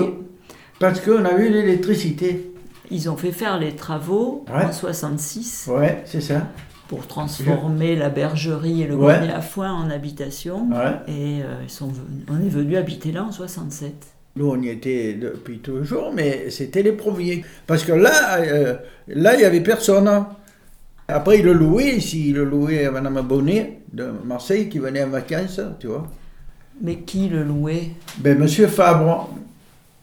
parce 0.78 1.00
qu'on 1.00 1.24
a 1.26 1.34
eu 1.38 1.50
l'électricité. 1.50 2.50
Ils 2.90 3.10
ont 3.10 3.16
fait 3.18 3.32
faire 3.32 3.58
les 3.58 3.76
travaux 3.76 4.46
Ouais. 4.48 4.64
en 4.64 4.72
66 4.72 5.68
Ouais, 5.70 6.02
c'est 6.06 6.22
ça. 6.22 6.48
Pour 6.88 7.06
transformer 7.06 7.94
la 7.96 8.08
bergerie 8.08 8.82
et 8.82 8.86
le 8.86 8.96
Ouais. 8.96 9.14
grenier 9.18 9.32
à 9.32 9.40
foin 9.42 9.72
en 9.72 9.90
habitation. 9.90 10.68
Ouais. 10.70 10.96
Et 11.06 11.42
euh, 11.42 11.62
ils 11.62 11.70
sont 11.70 11.88
venus- 11.88 12.24
on 12.30 12.40
est 12.44 12.48
venu 12.48 12.76
habiter 12.76 13.12
là 13.12 13.24
en 13.24 13.30
67. 13.32 13.92
Nous, 14.36 14.48
on 14.48 14.60
y 14.62 14.68
était 14.68 15.14
depuis 15.14 15.58
toujours, 15.58 16.12
mais 16.14 16.48
c'était 16.50 16.82
les 16.82 16.92
premiers. 16.92 17.44
Parce 17.66 17.84
que 17.84 17.92
là, 17.92 18.38
euh, 18.40 18.76
là, 19.08 19.34
il 19.34 19.38
n'y 19.38 19.44
avait 19.44 19.60
personne. 19.60 20.08
Après, 21.08 21.38
ils 21.40 21.44
le 21.44 21.52
louaient 21.54 21.96
ici. 21.96 22.28
Ils 22.30 22.34
le 22.34 22.44
louaient 22.44 22.86
à 22.86 22.90
Madame 22.90 23.20
Bonnet 23.26 23.80
de 23.92 24.10
Marseille 24.24 24.68
qui 24.68 24.78
venait 24.78 25.02
en 25.04 25.08
vacances, 25.08 25.60
tu 25.80 25.88
vois. 25.88 26.06
Mais 26.80 26.96
qui 27.00 27.28
le 27.28 27.42
louait? 27.42 27.90
Ben, 28.18 28.38
Monsieur 28.38 28.68
Fabre, 28.68 29.28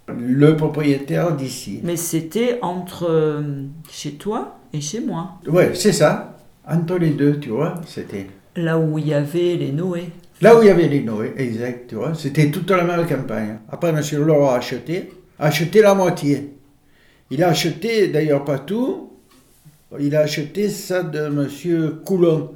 le 0.08 0.56
propriétaire 0.58 1.32
d'ici. 1.36 1.80
Mais 1.84 1.96
c'était 1.96 2.60
entre 2.62 3.08
euh, 3.10 3.42
chez 3.90 4.14
toi 4.14 4.58
et 4.74 4.82
chez 4.82 5.00
moi. 5.00 5.36
Ouais, 5.48 5.72
c'est 5.76 5.94
ça. 5.94 6.35
Entre 6.68 6.98
les 6.98 7.12
deux, 7.12 7.40
tu 7.40 7.50
vois, 7.50 7.76
c'était. 7.86 8.28
Là 8.56 8.78
où 8.80 8.98
il 8.98 9.08
y 9.08 9.14
avait 9.14 9.56
les 9.56 9.72
Noé. 9.72 10.10
Là 10.42 10.58
où 10.58 10.62
il 10.62 10.68
y 10.68 10.70
avait 10.70 10.88
les 10.88 11.02
Noé, 11.02 11.34
exact, 11.38 11.88
tu 11.90 11.96
vois, 11.96 12.14
c'était 12.16 12.50
toute 12.52 12.70
la 12.72 12.84
même 12.84 13.06
campagne. 13.08 13.60
Après, 13.70 13.90
M. 13.90 14.02
Laurent 14.26 14.52
a 14.52 14.58
acheté, 14.58 15.12
a 15.40 15.46
acheté 15.48 15.82
la 15.82 15.94
moitié. 15.94 16.52
Il 17.32 17.44
a 17.44 17.50
acheté, 17.50 18.08
d'ailleurs 18.10 18.44
pas 18.46 18.60
tout, 18.60 19.12
il 20.00 20.16
a 20.16 20.22
acheté 20.22 20.70
ça 20.70 21.04
de 21.04 21.20
M. 21.20 22.00
Coulon, 22.04 22.52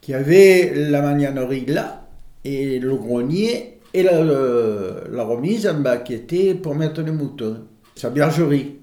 qui 0.00 0.14
avait 0.14 0.72
la 0.74 1.02
magnanerie 1.02 1.66
là, 1.66 2.06
et 2.44 2.78
le 2.78 2.96
grenier, 2.96 3.78
et 3.92 4.02
la, 4.02 4.22
le- 4.22 5.04
la 5.10 5.24
remise 5.24 5.66
en 5.66 5.74
bas, 5.80 5.98
qui 5.98 6.14
était 6.14 6.54
pour 6.54 6.74
mettre 6.74 7.02
les 7.02 7.12
moutons. 7.12 7.58
Sa 7.94 8.08
bergerie. 8.10 8.76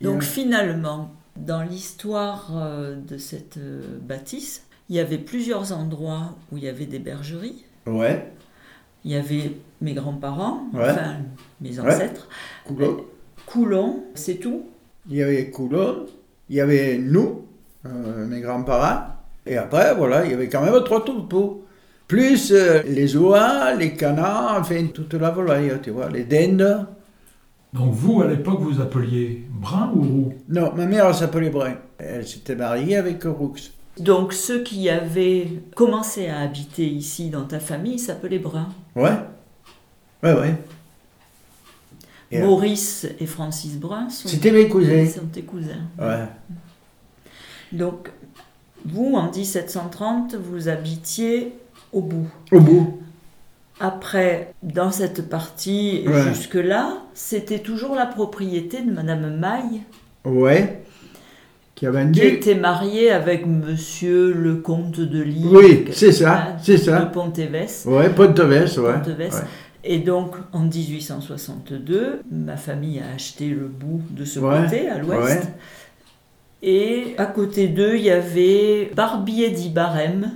Donc 0.00 0.22
finalement, 0.22 1.12
dans 1.36 1.62
l'histoire 1.62 2.50
euh, 2.54 2.96
de 2.96 3.18
cette 3.18 3.56
euh, 3.58 3.82
bâtisse, 4.00 4.64
il 4.88 4.96
y 4.96 5.00
avait 5.00 5.18
plusieurs 5.18 5.72
endroits 5.72 6.36
où 6.52 6.58
il 6.58 6.64
y 6.64 6.68
avait 6.68 6.86
des 6.86 6.98
bergeries. 6.98 7.64
Ouais, 7.86 8.30
Il 9.04 9.10
y 9.12 9.16
avait 9.16 9.52
mes 9.80 9.92
grands-parents, 9.94 10.64
Ouais. 10.72 10.90
enfin 10.90 11.16
mes 11.60 11.78
ancêtres. 11.80 12.28
Coulon. 12.66 13.04
Coulon, 13.46 14.04
c'est 14.14 14.36
tout. 14.36 14.62
Il 15.10 15.16
y 15.16 15.22
avait 15.22 15.50
Coulon, 15.50 16.06
il 16.48 16.56
y 16.56 16.60
avait 16.60 16.96
nous, 16.98 17.44
euh, 17.86 18.26
mes 18.26 18.40
grands-parents, 18.40 19.06
et 19.46 19.56
après, 19.58 19.94
voilà, 19.94 20.24
il 20.24 20.30
y 20.30 20.34
avait 20.34 20.48
quand 20.48 20.62
même 20.62 20.82
trois 20.84 21.04
troupeaux. 21.04 21.60
Plus 22.08 22.52
euh, 22.52 22.82
les 22.86 23.16
oies, 23.16 23.74
les 23.74 23.94
canards, 23.94 24.58
enfin 24.60 24.86
toute 24.92 25.14
la 25.14 25.30
volaille, 25.30 25.72
tu 25.82 25.90
vois, 25.90 26.08
les 26.10 26.24
dindes. 26.24 26.86
Donc 27.74 27.92
vous, 27.92 28.22
à 28.22 28.28
l'époque, 28.28 28.60
vous 28.60 28.80
appeliez 28.80 29.44
Brun 29.50 29.90
ou 29.96 30.00
Roux 30.02 30.34
Non, 30.48 30.72
ma 30.76 30.86
mère 30.86 31.12
s'appelait 31.12 31.50
Brun. 31.50 31.74
Elle 31.98 32.26
s'était 32.26 32.54
mariée 32.54 32.96
avec 32.96 33.24
Roux. 33.24 33.56
Donc 33.98 34.32
ceux 34.32 34.62
qui 34.62 34.88
avaient 34.88 35.48
commencé 35.74 36.28
à 36.28 36.38
habiter 36.40 36.86
ici 36.86 37.30
dans 37.30 37.44
ta 37.44 37.58
famille 37.58 37.98
s'appelaient 37.98 38.38
Brun. 38.38 38.68
Ouais. 38.94 39.18
Ouais, 40.22 40.32
ouais. 40.34 40.54
Et, 42.30 42.40
euh, 42.40 42.46
Maurice 42.46 43.08
et 43.18 43.26
Francis 43.26 43.76
Brun 43.76 44.08
sont, 44.08 44.28
C'était 44.28 44.52
mes 44.52 44.68
cousins. 44.68 45.06
sont 45.06 45.26
tes 45.26 45.42
cousins. 45.42 45.82
Ouais. 45.98 46.26
Donc 47.72 48.08
vous, 48.84 49.14
en 49.16 49.32
1730, 49.32 50.36
vous 50.36 50.68
habitiez 50.68 51.54
au 51.92 52.02
bout. 52.02 52.28
Au 52.52 52.60
bout. 52.60 53.00
Après, 53.80 54.54
dans 54.62 54.90
cette 54.90 55.28
partie 55.28 56.04
Ouais. 56.06 56.22
jusque-là, 56.32 56.98
c'était 57.12 57.58
toujours 57.58 57.94
la 57.94 58.06
propriété 58.06 58.82
de 58.82 58.90
Madame 58.92 59.36
Maille, 59.38 59.82
Ouais. 60.24 60.80
Qui 61.74 61.86
a 61.86 61.90
qui 61.90 61.96
vendu. 61.96 62.20
était 62.20 62.54
mariée 62.54 63.10
avec 63.10 63.46
Monsieur 63.46 64.32
le 64.32 64.54
comte 64.56 65.00
de 65.00 65.20
Lille. 65.20 65.48
Oui, 65.50 65.86
c'est 65.90 66.12
ça, 66.12 66.56
c'est 66.62 66.76
ça. 66.78 67.00
De 67.00 67.10
Pontévès. 67.12 67.84
Ouais, 67.86 68.08
Ponteves, 68.10 68.48
ouais. 68.78 68.92
Ponteves. 68.94 69.18
ouais. 69.18 69.28
Et 69.82 69.98
donc, 69.98 70.36
en 70.52 70.60
1862, 70.60 72.22
ma 72.30 72.56
famille 72.56 73.00
a 73.00 73.12
acheté 73.14 73.48
le 73.48 73.66
bout 73.66 74.00
de 74.10 74.24
ce 74.24 74.38
Ouais, 74.38 74.62
côté, 74.62 74.88
à 74.88 74.98
l'ouest. 74.98 75.20
ouais. 75.42 75.42
Et 76.62 77.14
à 77.18 77.26
côté 77.26 77.68
d'eux, 77.68 77.96
il 77.96 78.04
y 78.04 78.10
avait 78.10 78.90
Barbier 78.94 79.50
d'Ibarem. 79.50 80.30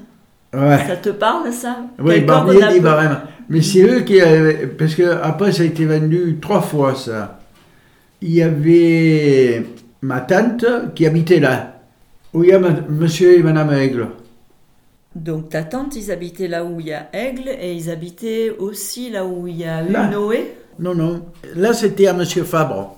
Ouais. 0.54 0.78
Ça 0.86 0.96
te 0.96 1.10
parle, 1.10 1.52
ça? 1.52 1.78
Oui, 1.98 2.20
Barbier 2.20 2.60
dit 2.72 2.80
Barème. 2.80 3.18
Mais 3.50 3.60
c'est 3.62 3.82
eux 3.82 4.00
qui 4.00 4.20
avaient. 4.20 4.66
Parce 4.66 4.94
que 4.94 5.02
après, 5.22 5.52
ça 5.52 5.62
a 5.62 5.66
été 5.66 5.84
vendu 5.84 6.38
trois 6.40 6.60
fois, 6.62 6.94
ça. 6.94 7.40
Il 8.22 8.32
y 8.32 8.42
avait 8.42 9.64
ma 10.02 10.20
tante 10.20 10.64
qui 10.94 11.06
habitait 11.06 11.40
là. 11.40 11.74
Où 12.34 12.44
il 12.44 12.50
y 12.50 12.52
a 12.52 12.58
ma- 12.58 12.80
monsieur 12.88 13.38
et 13.38 13.42
madame 13.42 13.72
Aigle. 13.72 14.08
Donc, 15.14 15.48
ta 15.50 15.62
tante, 15.64 15.96
ils 15.96 16.10
habitaient 16.12 16.48
là 16.48 16.64
où 16.64 16.78
il 16.80 16.86
y 16.88 16.92
a 16.92 17.08
Aigle, 17.12 17.48
et 17.60 17.72
ils 17.72 17.90
habitaient 17.90 18.50
aussi 18.58 19.10
là 19.10 19.24
où 19.24 19.46
il 19.46 19.56
y 19.56 19.64
a 19.64 19.82
Là. 19.82 20.08
Noé? 20.08 20.54
Non, 20.78 20.94
non. 20.94 21.26
Là, 21.56 21.72
c'était 21.72 22.06
à 22.06 22.12
monsieur 22.12 22.44
Fabre. 22.44 22.96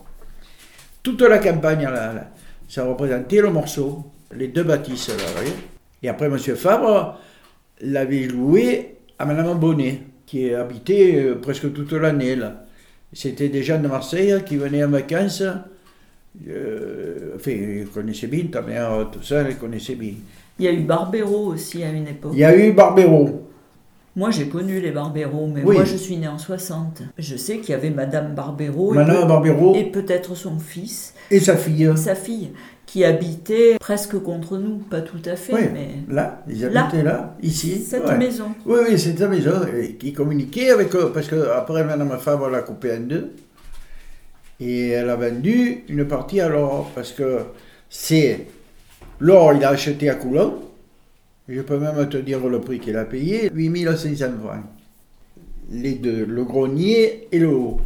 Toute 1.02 1.22
la 1.22 1.38
campagne, 1.38 1.82
là, 1.84 2.12
là, 2.12 2.30
ça 2.68 2.84
représentait 2.84 3.40
le 3.40 3.50
morceau. 3.50 4.04
Les 4.36 4.48
deux 4.48 4.64
bâtisses, 4.64 5.08
là, 5.08 5.14
vous 5.28 5.34
voyez. 5.36 5.52
Et 6.02 6.08
après, 6.08 6.28
monsieur 6.28 6.56
Fabre 6.56 7.18
l'avait 7.82 8.26
loué 8.26 8.96
à 9.18 9.24
madame 9.26 9.58
Bonnet, 9.58 10.00
qui 10.26 10.52
habitait 10.54 11.16
euh, 11.16 11.34
presque 11.40 11.72
toute 11.72 11.92
l'année, 11.92 12.36
là. 12.36 12.64
C'était 13.12 13.48
des 13.48 13.62
gens 13.62 13.80
de 13.80 13.88
Marseille 13.88 14.34
qui 14.46 14.56
venaient 14.56 14.84
en 14.84 14.88
vacances. 14.90 15.42
Euh, 16.48 17.32
enfin, 17.36 17.50
ils 17.50 17.86
connaissaient 17.88 18.28
bien 18.28 18.44
ta 18.50 18.62
mère, 18.62 19.08
tout 19.12 19.22
ça, 19.22 19.48
ils 19.48 19.56
connaissaient 19.56 19.96
bien. 19.96 20.12
Il 20.58 20.64
y 20.64 20.68
a 20.68 20.72
eu 20.72 20.80
Barbero 20.82 21.46
aussi 21.52 21.82
à 21.82 21.90
une 21.90 22.06
époque. 22.06 22.32
Il 22.34 22.38
y 22.40 22.44
a 22.44 22.56
eu 22.56 22.72
Barbero. 22.72 23.46
Moi, 24.16 24.30
j'ai 24.30 24.48
connu 24.48 24.80
les 24.80 24.90
Barbero, 24.90 25.46
mais 25.46 25.62
Oui. 25.64 25.76
moi, 25.76 25.84
je 25.84 25.96
suis 25.96 26.16
née 26.16 26.28
en 26.28 26.38
60. 26.38 27.02
Je 27.18 27.36
sais 27.36 27.58
qu'il 27.58 27.70
y 27.70 27.74
avait 27.74 27.90
Madame 27.90 28.34
Barbero 28.34 28.92
et, 28.92 28.96
Madame 28.96 29.22
peut- 29.22 29.26
Barbero 29.28 29.74
et 29.76 29.84
peut-être 29.84 30.34
son 30.34 30.58
fils, 30.58 31.14
et 31.30 31.40
sa 31.40 31.56
fille. 31.56 31.90
sa 31.96 32.14
fille, 32.14 32.50
qui 32.90 33.04
habitait 33.04 33.76
presque 33.78 34.18
contre 34.20 34.58
nous, 34.58 34.78
pas 34.78 35.00
tout 35.00 35.22
à 35.24 35.36
fait, 35.36 35.54
Oui. 35.54 35.60
mais 35.72 35.88
Là, 36.12 36.42
ils 36.48 36.64
habitaient 36.64 37.04
là, 37.04 37.36
ici. 37.40 37.84
cette 37.84 38.04
ouais. 38.04 38.18
maison. 38.18 38.46
Oui, 38.66 38.78
oui, 38.88 38.98
c'est 38.98 39.16
sa 39.16 39.28
maison, 39.28 39.52
et 39.80 39.92
qui 39.94 40.12
communiquait 40.12 40.70
avec 40.70 40.92
eux, 40.96 41.12
parce 41.14 41.28
que 41.28 41.50
après 41.52 41.84
Madame 41.84 42.18
Fabre 42.18 42.48
l'a 42.50 42.62
coupé 42.62 42.92
en 42.96 43.00
deux, 43.02 43.30
et 44.58 44.88
elle 44.88 45.08
a 45.08 45.14
vendu 45.14 45.84
une 45.88 46.04
partie 46.04 46.40
à 46.40 46.48
l'or, 46.48 46.90
parce 46.92 47.12
que 47.12 47.42
c'est 47.88 48.48
l'or, 49.20 49.52
il 49.54 49.62
a 49.62 49.68
acheté 49.68 50.10
à 50.10 50.16
Coulon, 50.16 50.54
je 51.48 51.60
peux 51.60 51.78
même 51.78 52.08
te 52.08 52.16
dire 52.16 52.44
le 52.48 52.60
prix 52.60 52.80
qu'il 52.80 52.96
a 52.96 53.04
payé, 53.04 53.50
8500 53.54 54.24
francs. 54.42 54.64
Les 55.70 55.94
deux, 55.94 56.24
le 56.24 56.42
grenier 56.44 57.28
et 57.30 57.38
le 57.38 57.50
haut. 57.50 57.80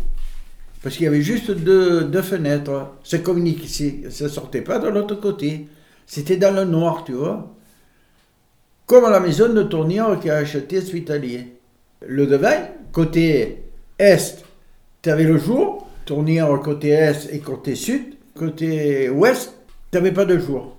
Parce 0.84 0.96
qu'il 0.96 1.04
y 1.04 1.08
avait 1.08 1.22
juste 1.22 1.50
deux, 1.50 2.04
deux 2.04 2.20
fenêtres. 2.20 2.88
Ça 3.04 3.16
communiquait, 3.16 4.10
ça 4.10 4.28
sortait 4.28 4.60
pas 4.60 4.78
de 4.78 4.88
l'autre 4.88 5.14
côté. 5.14 5.66
C'était 6.06 6.36
dans 6.36 6.54
le 6.54 6.66
noir, 6.66 7.04
tu 7.04 7.12
vois. 7.12 7.54
Comme 8.84 9.10
la 9.10 9.18
maison 9.18 9.50
de 9.50 9.62
Tournière 9.62 10.20
qui 10.20 10.28
a 10.28 10.36
acheté 10.36 10.76
Hospitalier. 10.76 11.54
Le 12.06 12.26
devant, 12.26 12.68
côté 12.92 13.64
est, 13.98 14.44
tu 15.00 15.08
avais 15.08 15.24
le 15.24 15.38
jour, 15.38 15.88
Tournière 16.04 16.60
côté 16.62 16.90
est 16.90 17.32
et 17.32 17.38
côté 17.38 17.76
sud. 17.76 18.02
Côté 18.36 19.08
ouest, 19.08 19.54
tu 19.90 19.96
n'avais 19.96 20.12
pas 20.12 20.26
de 20.26 20.38
jour. 20.38 20.76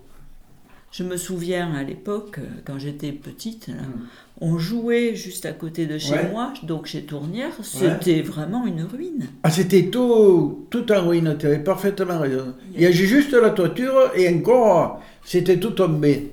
Je 0.91 1.01
me 1.03 1.17
souviens 1.17 1.73
à 1.73 1.81
l'époque, 1.81 2.37
euh, 2.37 2.61
quand 2.63 2.77
j'étais 2.77 3.11
petite, 3.11 3.69
là, 3.69 3.73
Mm. 3.73 4.07
On 4.41 4.57
jouait 4.57 5.15
juste 5.15 5.45
à 5.45 5.51
côté 5.53 5.85
de 5.85 5.97
chez 5.97 6.13
Ouais. 6.13 6.29
moi, 6.29 6.53
donc 6.63 6.87
chez 6.87 7.03
Tournière. 7.03 7.51
C'était 7.63 8.21
vraiment 8.21 8.65
une 8.67 8.83
ruine. 8.83 9.27
Ah, 9.43 9.49
c'était 9.49 9.83
tout, 9.85 10.67
tout 10.69 10.91
en 10.91 11.07
ruine, 11.07 11.35
tu 11.39 11.45
avais 11.45 11.59
parfaitement 11.59 12.19
raison. 12.19 12.53
Il 12.73 12.81
y 12.81 12.85
avait 12.85 12.93
juste 12.93 13.31
la 13.33 13.51
toiture 13.51 14.11
et 14.15 14.27
encore, 14.29 15.01
c'était 15.23 15.57
tout 15.57 15.71
tombé. 15.71 16.31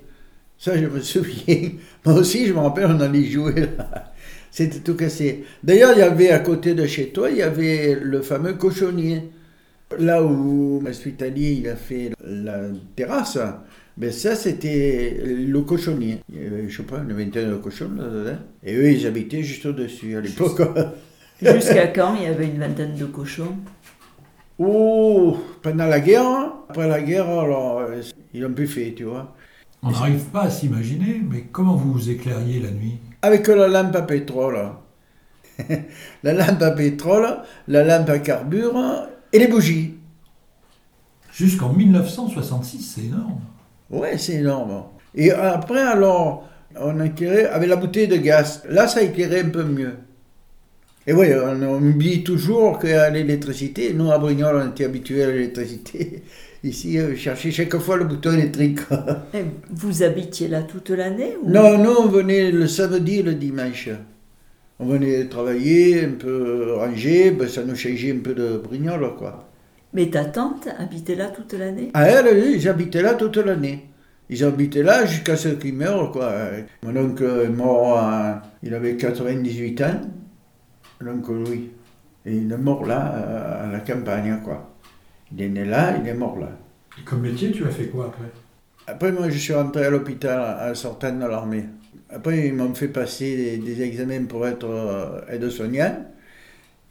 Ça, 0.58 0.76
je 0.76 0.86
me 0.86 1.00
souviens. 1.00 1.70
Moi 2.04 2.14
aussi, 2.14 2.46
je 2.46 2.52
me 2.52 2.58
rappelle, 2.60 2.86
on 2.86 3.00
allait 3.00 3.24
jouer 3.24 3.54
là. 3.78 4.12
C'était 4.50 4.80
tout 4.80 4.94
cassé. 4.94 5.44
D'ailleurs, 5.64 5.92
il 5.96 6.00
y 6.00 6.02
avait 6.02 6.30
à 6.30 6.38
côté 6.40 6.74
de 6.74 6.84
chez 6.86 7.08
toi, 7.08 7.30
il 7.30 7.38
y 7.38 7.42
avait 7.42 7.96
le 8.00 8.20
fameux 8.20 8.52
cochonnier. 8.52 9.30
Là 9.98 10.22
où 10.22 10.82
Hospitalier, 10.86 11.52
il 11.62 11.68
a 11.68 11.76
fait 11.76 12.10
la 12.44 12.60
terrasse, 12.96 13.38
ben 13.96 14.10
ça, 14.10 14.34
c'était 14.34 15.20
le 15.24 15.60
cochonnier. 15.60 16.20
Il 16.32 16.42
y 16.42 16.46
avait, 16.46 16.68
je 16.68 16.76
sais 16.78 16.82
pas, 16.82 16.98
une 16.98 17.12
vingtaine 17.12 17.50
de 17.50 17.56
cochons 17.56 17.90
là-dedans. 17.96 18.38
Et 18.64 18.74
eux, 18.74 18.90
ils 18.90 19.06
habitaient 19.06 19.42
juste 19.42 19.66
au-dessus 19.66 20.16
à 20.16 20.20
l'époque. 20.20 20.62
Jusqu'à 21.42 21.88
quand 21.88 22.14
il 22.14 22.22
y 22.22 22.26
avait 22.26 22.46
une 22.46 22.58
vingtaine 22.58 22.94
de 22.94 23.04
cochons? 23.04 23.56
Oh, 24.58 25.38
pendant 25.60 25.86
la 25.86 26.00
guerre, 26.00 26.52
après 26.68 26.88
la 26.88 27.02
guerre, 27.02 27.28
alors, 27.28 27.80
euh, 27.80 28.00
ils 28.32 28.42
l'ont 28.42 28.52
plus 28.52 28.68
fait, 28.68 28.94
tu 28.96 29.04
vois. 29.04 29.34
On 29.82 29.90
n'arrive 29.90 30.24
pas 30.26 30.42
à 30.42 30.50
s'imaginer, 30.50 31.20
mais 31.28 31.46
comment 31.50 31.74
vous 31.74 31.92
vous 31.92 32.10
éclairiez 32.10 32.60
la 32.60 32.70
nuit? 32.70 32.98
Avec 33.22 33.48
la 33.48 33.66
lampe 33.66 33.96
à 33.96 34.02
pétrole. 34.02 34.58
la 36.22 36.32
lampe 36.32 36.62
à 36.62 36.70
pétrole, 36.70 37.38
la 37.66 37.82
lampe 37.82 38.08
à 38.08 38.20
carbure 38.20 39.08
et 39.32 39.38
les 39.40 39.48
bougies. 39.48 39.94
Jusqu'en 41.32 41.72
1966, 41.72 42.92
c'est 42.94 43.06
énorme. 43.06 43.40
Ouais, 43.90 44.18
c'est 44.18 44.34
énorme. 44.34 44.84
Et 45.14 45.30
après, 45.30 45.80
alors, 45.80 46.48
on 46.78 47.00
a 47.00 47.06
éclairé 47.06 47.44
avec 47.46 47.68
la 47.68 47.76
bouteille 47.76 48.08
de 48.08 48.16
gaz. 48.16 48.62
Là, 48.68 48.86
ça 48.88 49.00
a 49.00 49.02
éclairé 49.02 49.40
un 49.40 49.48
peu 49.48 49.64
mieux. 49.64 49.94
Et 51.06 51.12
oui, 51.12 51.28
on, 51.34 51.62
on 51.62 51.82
oublie 51.82 52.22
toujours 52.22 52.78
qu'il 52.78 52.90
y 52.90 52.94
a 52.94 53.10
l'électricité. 53.10 53.92
Nous, 53.92 54.10
à 54.12 54.18
Brignoles, 54.18 54.62
on 54.64 54.70
était 54.70 54.84
habitués 54.84 55.24
à 55.24 55.30
l'électricité. 55.30 56.22
Ici, 56.64 56.96
euh, 56.98 57.16
chercher 57.16 57.50
chaque 57.50 57.76
fois 57.78 57.96
le 57.96 58.04
bouton 58.04 58.32
électrique. 58.34 58.78
Et 59.34 59.42
Vous 59.70 60.04
habitiez 60.04 60.46
là 60.46 60.62
toute 60.62 60.90
l'année 60.90 61.32
ou- 61.42 61.50
Non, 61.50 61.76
nous, 61.76 61.90
on 61.90 62.06
venait 62.06 62.52
le 62.52 62.68
samedi 62.68 63.18
et 63.18 63.22
le 63.22 63.34
dimanche. 63.34 63.88
On 64.78 64.86
venait 64.86 65.24
travailler, 65.26 66.04
un 66.04 66.12
peu 66.12 66.74
ranger, 66.76 67.32
ben, 67.32 67.48
ça 67.48 67.64
nous 67.64 67.74
changeait 67.74 68.12
un 68.12 68.20
peu 68.20 68.34
de 68.34 68.58
Brignoles, 68.58 69.14
quoi. 69.18 69.48
Mais 69.94 70.08
ta 70.10 70.24
tante 70.24 70.68
habitait 70.78 71.14
là 71.14 71.28
toute 71.28 71.52
l'année? 71.52 71.90
À 71.94 72.04
elle, 72.04 72.26
oui, 72.34 72.52
ils 72.56 72.68
habitaient 72.68 73.02
là 73.02 73.14
toute 73.14 73.36
l'année. 73.36 73.88
Ils 74.30 74.42
habitaient 74.44 74.82
là 74.82 75.04
jusqu'à 75.04 75.36
ce 75.36 75.48
qu'ils 75.48 75.74
meurent, 75.74 76.10
quoi. 76.12 76.32
Mon 76.84 76.96
oncle 76.96 77.24
est 77.44 77.48
mort, 77.50 77.98
à- 77.98 78.42
il 78.62 78.72
avait 78.74 78.96
98 78.96 79.80
ans, 79.82 80.00
l'oncle 81.00 81.32
Louis. 81.32 81.70
Et 82.24 82.36
il 82.36 82.50
est 82.52 82.56
mort 82.56 82.86
là, 82.86 83.64
à 83.64 83.72
la 83.72 83.80
campagne, 83.80 84.38
quoi. 84.44 84.74
Il 85.34 85.42
est 85.42 85.48
né 85.48 85.64
là, 85.64 85.96
il 86.00 86.08
est 86.08 86.14
mort 86.14 86.38
là. 86.38 86.50
Et 86.98 87.04
comme 87.04 87.22
métier, 87.22 87.50
tu 87.50 87.64
as 87.64 87.70
fait 87.70 87.86
quoi 87.86 88.06
après? 88.06 88.30
Après, 88.86 89.12
moi, 89.12 89.28
je 89.30 89.38
suis 89.38 89.54
rentré 89.54 89.84
à 89.86 89.90
l'hôpital 89.90 90.70
en 90.70 90.74
sortant 90.74 91.12
de 91.12 91.24
l'armée. 91.26 91.64
Après, 92.10 92.46
ils 92.48 92.54
m'ont 92.54 92.74
fait 92.74 92.88
passer 92.88 93.36
des, 93.36 93.56
des 93.58 93.82
examens 93.82 94.24
pour 94.24 94.46
être 94.46 94.66
euh, 94.68 95.20
aide-soignant. 95.28 96.04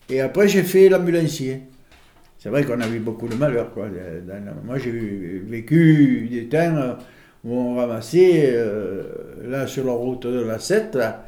Et 0.10 0.22
après, 0.22 0.48
j'ai 0.48 0.64
fait 0.64 0.90
l'ambulancier. 0.90 1.62
C'est 2.42 2.50
vrai 2.50 2.64
qu'on 2.66 2.82
a 2.82 2.88
eu 2.90 3.00
beaucoup 3.00 3.28
de 3.28 3.36
malheur. 3.36 3.72
Quoi. 3.72 3.88
La- 4.28 4.40
Moi, 4.66 4.78
j'ai 4.80 4.90
vécu 4.92 6.28
des 6.32 6.48
temps 6.50 6.76
euh, 6.76 6.94
où 7.44 7.54
on 7.54 7.76
ramassait, 7.76 8.50
euh, 8.56 9.04
là, 9.44 9.68
sur 9.68 9.86
la 9.86 9.92
route 9.94 10.26
de 10.26 10.40
la 10.42 10.58
7, 10.58 10.96
là, 10.96 11.26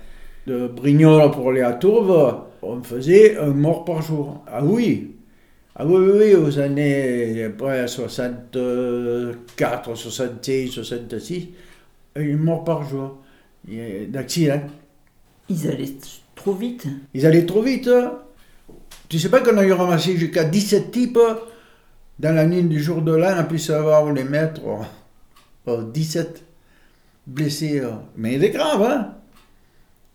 de 0.47 0.67
Brignoles 0.67 1.29
pour 1.31 1.49
aller 1.51 1.61
à 1.61 1.73
Tourves, 1.73 2.45
on 2.63 2.81
faisait 2.81 3.37
un 3.37 3.51
mort 3.51 3.85
par 3.85 4.01
jour. 4.01 4.43
Ah 4.47 4.63
oui 4.65 5.11
ah 5.75 5.85
oui, 5.87 5.95
oui, 5.97 6.11
oui, 6.19 6.35
aux 6.35 6.59
années 6.59 7.43
après 7.45 7.87
64, 7.87 9.95
66, 9.95 10.67
66, 10.69 11.49
une 12.15 12.37
mort 12.37 12.63
par 12.63 12.87
jour 12.89 13.17
d'accident. 14.09 14.61
Ils 15.49 15.67
allaient 15.67 15.93
trop 16.35 16.53
vite. 16.53 16.87
Ils 17.13 17.25
allaient 17.25 17.45
trop 17.45 17.61
vite. 17.61 17.87
hein. 17.87 18.19
Tu 19.13 19.19
sais 19.19 19.29
pas 19.29 19.41
qu'on 19.41 19.55
a 19.59 19.63
eu 19.63 19.73
ramassé 19.73 20.17
jusqu'à 20.17 20.43
17 20.43 20.89
types 20.89 21.19
dans 22.17 22.35
la 22.35 22.47
nuit 22.47 22.63
du 22.63 22.81
jour 22.81 23.03
de 23.03 23.11
l'an, 23.11 23.35
on 23.39 23.43
pu 23.43 23.59
savoir 23.59 24.05
où 24.05 24.11
les 24.11 24.23
mettre. 24.23 24.61
Oh, 24.65 24.79
oh, 25.67 25.83
17 25.83 26.43
blessés. 27.27 27.83
oh. 27.85 27.97
Mais 28.17 28.33
il 28.33 28.43
est 28.43 28.49
grave, 28.49 28.81
hein 28.81 29.13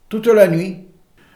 Toute 0.09 0.27
la 0.27 0.49
nuit. 0.49 0.79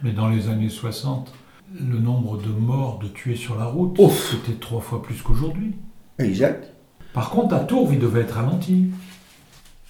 Mais 0.03 0.11
dans 0.11 0.29
les 0.29 0.49
années 0.49 0.69
60, 0.69 1.33
le 1.73 2.01
nombre 2.01 2.37
de 2.39 2.49
morts, 2.49 2.99
de 2.99 3.07
tués 3.07 3.37
sur 3.37 3.57
la 3.57 3.67
route, 3.67 3.97
c'était 4.11 4.59
trois 4.59 4.81
fois 4.81 5.01
plus 5.01 5.23
qu'aujourd'hui. 5.23 5.77
Exact. 6.19 6.73
Par 7.15 7.31
contre, 7.31 7.55
à 7.55 7.61
Tours, 7.61 7.91
il 7.93 8.01
devait 8.01 8.23
être 8.23 8.35
ralenti. 8.35 8.87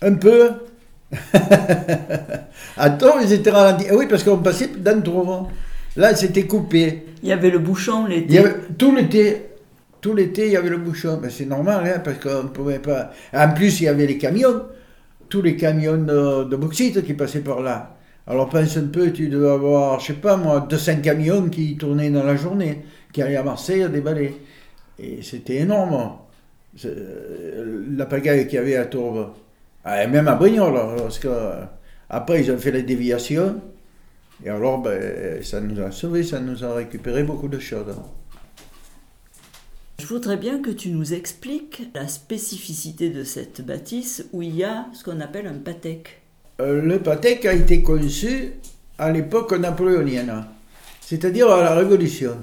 Un 0.02 0.12
peu. 0.12 0.50
Attends, 2.76 3.18
ils 3.20 3.32
étaient 3.32 3.50
ralentis. 3.50 3.86
Ah 3.88 3.96
Oui, 3.96 4.04
parce 4.10 4.24
qu'on 4.24 4.36
passait 4.36 4.68
dans 4.76 5.00
Tours. 5.00 5.48
Là, 5.96 6.14
c'était 6.14 6.46
coupé. 6.46 7.04
Il 7.22 7.28
y 7.28 7.32
avait 7.32 7.50
le 7.50 7.58
bouchon 7.58 8.06
l'été. 8.06 8.38
avait, 8.38 8.54
tout 8.78 8.94
l'été, 8.94 9.42
tout 10.00 10.14
l'été, 10.14 10.46
il 10.46 10.52
y 10.52 10.56
avait 10.56 10.70
le 10.70 10.78
bouchon. 10.78 11.18
Mais 11.22 11.30
c'est 11.30 11.46
normal, 11.46 11.84
hein, 11.86 12.00
parce 12.02 12.18
qu'on 12.18 12.44
ne 12.44 12.48
pouvait 12.48 12.78
pas. 12.78 13.10
En 13.34 13.52
plus, 13.54 13.80
il 13.80 13.84
y 13.84 13.88
avait 13.88 14.06
les 14.06 14.18
camions, 14.18 14.62
tous 15.28 15.42
les 15.42 15.56
camions 15.56 15.98
de, 15.98 16.44
de 16.44 16.56
bauxite 16.56 17.04
qui 17.04 17.14
passaient 17.14 17.40
par 17.40 17.60
là. 17.60 17.96
Alors 18.26 18.48
pense 18.48 18.76
un 18.76 18.86
peu, 18.86 19.12
tu 19.12 19.28
devais 19.28 19.50
avoir, 19.50 19.98
je 20.00 20.08
sais 20.08 20.12
pas 20.14 20.36
moi, 20.36 20.66
200 20.68 21.00
camions 21.02 21.48
qui 21.48 21.76
tournaient 21.76 22.10
dans 22.10 22.22
la 22.22 22.36
journée, 22.36 22.84
qui 23.12 23.20
allaient 23.20 23.36
à 23.36 23.42
Marseille 23.42 23.82
à 23.82 23.88
déballer. 23.88 24.36
Et 24.98 25.22
c'était 25.22 25.56
énorme. 25.56 26.12
Euh, 26.84 27.84
La 27.96 28.06
pagaille 28.06 28.46
qu'il 28.46 28.54
y 28.56 28.58
avait 28.58 28.76
à 28.76 28.86
Tourbe. 28.86 29.32
Ah, 29.84 30.04
et 30.04 30.06
même 30.06 30.28
à 30.28 30.36
Brignoles, 30.36 30.96
parce 30.96 31.18
que 31.18 31.28
euh, 31.28 31.64
après 32.08 32.42
ils 32.42 32.50
ont 32.52 32.58
fait 32.58 32.70
la 32.70 32.82
déviation. 32.82 33.60
Et 34.44 34.48
alors, 34.48 34.82
ben, 34.82 35.42
ça 35.42 35.60
nous 35.60 35.80
a 35.80 35.90
sauvés, 35.90 36.24
ça 36.24 36.40
nous 36.40 36.64
a 36.64 36.74
récupéré 36.74 37.22
beaucoup 37.22 37.48
de 37.48 37.58
choses. 37.58 37.94
Je 40.00 40.06
voudrais 40.06 40.36
bien 40.36 40.60
que 40.60 40.70
tu 40.70 40.90
nous 40.90 41.14
expliques 41.14 41.88
la 41.94 42.08
spécificité 42.08 43.10
de 43.10 43.22
cette 43.22 43.64
bâtisse 43.64 44.26
où 44.32 44.42
il 44.42 44.56
y 44.56 44.64
a 44.64 44.86
ce 44.94 45.04
qu'on 45.04 45.20
appelle 45.20 45.46
un 45.46 45.58
patek. 45.58 46.22
Euh, 46.60 46.82
le 46.82 46.98
Patek 46.98 47.46
a 47.46 47.54
été 47.54 47.82
conçu 47.82 48.52
à 48.98 49.10
l'époque 49.10 49.52
napoléonienne, 49.52 50.44
c'est-à-dire 51.00 51.50
à 51.50 51.62
la 51.62 51.74
Révolution. 51.74 52.36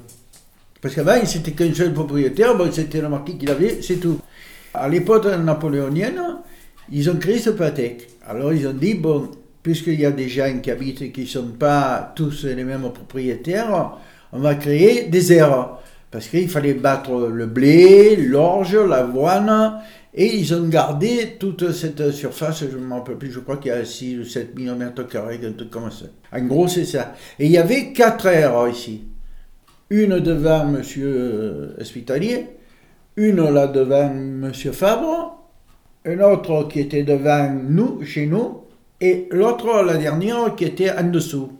Parce 0.82 0.96
qu'avant, 0.96 1.24
c'était 1.26 1.52
qu'un 1.52 1.74
seul 1.74 1.94
propriétaire, 1.94 2.56
bon, 2.58 2.72
c'était 2.72 3.02
le 3.02 3.10
marquis 3.10 3.38
qui 3.38 3.46
l'avait, 3.46 3.82
c'est 3.82 3.98
tout. 3.98 4.20
À 4.74 4.88
l'époque 4.88 5.26
napoléonienne, 5.26 6.22
ils 6.92 7.10
ont 7.10 7.18
créé 7.18 7.40
ce 7.40 7.50
Patek. 7.50 8.10
Alors 8.26 8.54
ils 8.54 8.68
ont 8.68 8.74
dit, 8.74 8.96
bon, 8.96 9.30
puisqu'il 9.70 10.00
y 10.00 10.06
a 10.08 10.10
des 10.10 10.28
gens 10.28 10.52
qui 10.64 10.72
habitent 10.72 11.04
et 11.04 11.12
qui 11.12 11.22
ne 11.22 11.26
sont 11.28 11.50
pas 11.50 12.12
tous 12.16 12.44
les 12.44 12.64
mêmes 12.64 12.90
propriétaires, 12.92 14.00
on 14.34 14.40
va 14.40 14.56
créer 14.56 15.10
des 15.10 15.32
aires. 15.32 15.78
Parce 16.10 16.28
qu'il 16.28 16.50
fallait 16.50 16.74
battre 16.74 17.12
le 17.28 17.46
blé, 17.46 18.16
l'orge, 18.16 18.76
l'avoine, 18.76 19.80
et 20.12 20.38
ils 20.38 20.56
ont 20.56 20.68
gardé 20.68 21.36
toute 21.40 21.72
cette 21.72 22.10
surface, 22.10 22.62
je 22.62 22.78
ne 22.78 22.84
me 22.84 22.96
rappelle 22.96 23.18
plus, 23.18 23.32
je 23.32 23.42
crois 23.42 23.58
qu'il 23.58 23.70
y 23.70 23.76
a 23.76 23.86
6 23.86 24.18
ou 24.18 24.24
7 24.26 24.58
mm, 24.58 24.82
un 24.82 24.90
truc 24.90 25.10
comme 25.70 25.92
ça. 25.92 26.06
En 26.34 26.42
gros, 26.46 26.68
c'est 26.68 26.86
ça. 26.86 27.14
Et 27.38 27.46
il 27.46 27.52
y 27.52 27.60
avait 27.60 27.94
quatre 27.94 28.26
aires 28.26 28.68
ici. 28.68 29.04
Une 29.92 30.20
devant 30.20 30.62
M. 30.62 30.82
Hospitalier, 31.80 32.48
une 33.18 33.48
là 33.48 33.68
devant 33.68 34.10
M. 34.10 34.52
Fabre, 34.52 35.38
une 36.06 36.24
autre 36.24 36.68
qui 36.70 36.80
était 36.80 37.04
devant 37.04 37.52
nous, 37.52 38.04
chez 38.04 38.26
nous, 38.26 38.64
et 39.02 39.28
l'autre, 39.32 39.84
la 39.84 39.98
dernière, 39.98 40.56
qui 40.56 40.66
était 40.66 40.92
en 40.92 41.04
dessous, 41.04 41.52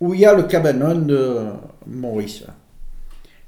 où 0.00 0.14
il 0.14 0.20
y 0.20 0.26
a 0.26 0.34
le 0.34 0.44
cabanon 0.44 0.96
de 0.96 1.38
Maurice. 1.86 2.44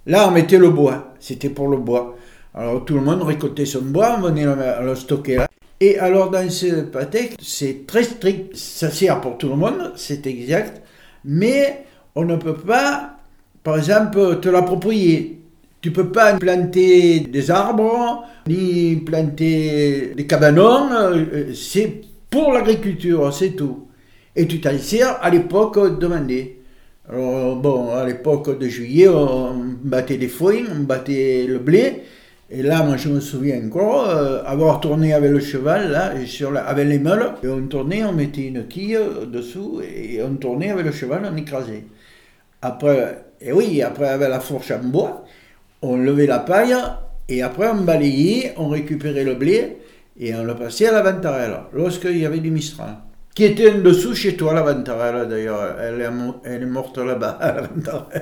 Là, 0.06 0.28
on 0.28 0.30
mettait 0.30 0.58
le 0.58 0.70
bois, 0.70 1.14
c'était 1.18 1.48
pour 1.48 1.68
le 1.68 1.78
bois. 1.78 2.16
Alors 2.54 2.84
tout 2.84 2.94
le 2.94 3.00
monde 3.00 3.22
récoltait 3.22 3.66
son 3.66 3.82
bois, 3.82 4.16
on 4.18 4.22
venait 4.22 4.44
le, 4.44 4.86
le 4.86 4.94
stocker 4.94 5.36
là. 5.36 5.48
Et 5.80 5.98
alors 5.98 6.30
dans 6.30 6.48
ce 6.48 6.82
Patek, 6.82 7.36
c'est 7.42 7.84
très 7.86 8.04
strict, 8.04 8.54
ça 8.56 8.90
sert 8.90 9.20
pour 9.20 9.38
tout 9.38 9.48
le 9.48 9.56
monde, 9.56 9.92
c'est 9.96 10.24
exact, 10.26 10.80
mais 11.24 11.84
on 12.14 12.24
ne 12.24 12.36
peut 12.36 12.54
pas, 12.54 13.16
par 13.64 13.76
exemple, 13.76 14.38
te 14.40 14.48
l'approprier. 14.48 15.40
Tu 15.80 15.90
peux 15.90 16.10
pas 16.10 16.34
planter 16.34 17.20
des 17.20 17.50
arbres, 17.50 18.24
ni 18.46 18.96
planter 18.96 20.12
des 20.16 20.26
cabanons, 20.26 20.88
euh, 20.92 21.52
c'est 21.52 22.02
pour 22.34 22.52
l'agriculture, 22.52 23.32
c'est 23.32 23.50
tout. 23.50 23.86
Et 24.34 24.48
tu 24.48 24.60
t'en 24.60 24.76
sers 24.76 25.22
à 25.22 25.30
l'époque 25.30 26.00
demandée. 26.00 26.58
Alors, 27.08 27.54
bon, 27.54 27.90
à 27.92 28.04
l'époque 28.04 28.58
de 28.58 28.66
juillet, 28.66 29.06
on 29.06 29.76
battait 29.84 30.16
des 30.16 30.26
foins, 30.26 30.64
on 30.76 30.80
battait 30.82 31.44
le 31.46 31.60
blé. 31.60 32.02
Et 32.50 32.62
là, 32.62 32.82
moi, 32.82 32.96
je 32.96 33.08
me 33.08 33.20
souviens 33.20 33.64
encore 33.64 34.10
euh, 34.10 34.42
avoir 34.44 34.80
tourné 34.80 35.12
avec 35.12 35.30
le 35.30 35.38
cheval, 35.38 35.92
là, 35.92 36.12
sur 36.26 36.50
la- 36.50 36.64
avec 36.64 36.88
les 36.88 36.98
meules. 36.98 37.34
Et 37.44 37.46
on 37.48 37.68
tournait, 37.68 38.02
on 38.02 38.12
mettait 38.12 38.48
une 38.48 38.66
quille 38.66 38.98
dessous, 39.32 39.80
et 39.82 40.20
on 40.20 40.34
tournait 40.34 40.70
avec 40.70 40.86
le 40.86 40.92
cheval, 40.92 41.22
on 41.32 41.36
écrasait. 41.36 41.84
Après, 42.62 43.26
et 43.40 43.52
oui, 43.52 43.80
après, 43.80 44.08
avec 44.08 44.28
la 44.28 44.40
fourche 44.40 44.72
en 44.72 44.82
bois, 44.82 45.24
on 45.82 45.96
levait 45.96 46.26
la 46.26 46.40
paille, 46.40 46.74
et 47.28 47.42
après, 47.42 47.68
on 47.68 47.82
balayait, 47.82 48.54
on 48.56 48.68
récupérait 48.68 49.22
le 49.24 49.34
blé, 49.36 49.76
et 50.18 50.34
on 50.34 50.44
le 50.44 50.54
passait 50.54 50.86
à 50.88 50.92
la 50.92 51.02
ventarelle, 51.02 51.56
lorsqu'il 51.72 52.18
y 52.18 52.26
avait 52.26 52.38
du 52.40 52.50
mistral. 52.50 52.96
Qui 53.34 53.44
était 53.44 53.72
en 53.72 53.78
dessous 53.78 54.14
chez 54.14 54.36
toi, 54.36 54.54
la 54.54 54.62
ventarelle, 54.62 55.28
d'ailleurs. 55.28 55.76
Elle 55.80 56.62
est, 56.62 56.66
morte 56.66 56.98
là-bas, 56.98 57.38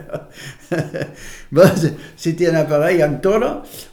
la 1.52 1.66
c'est- 1.76 1.94
C'était 2.16 2.48
un 2.48 2.54
appareil 2.54 3.04
en 3.04 3.14
tôle 3.16 3.44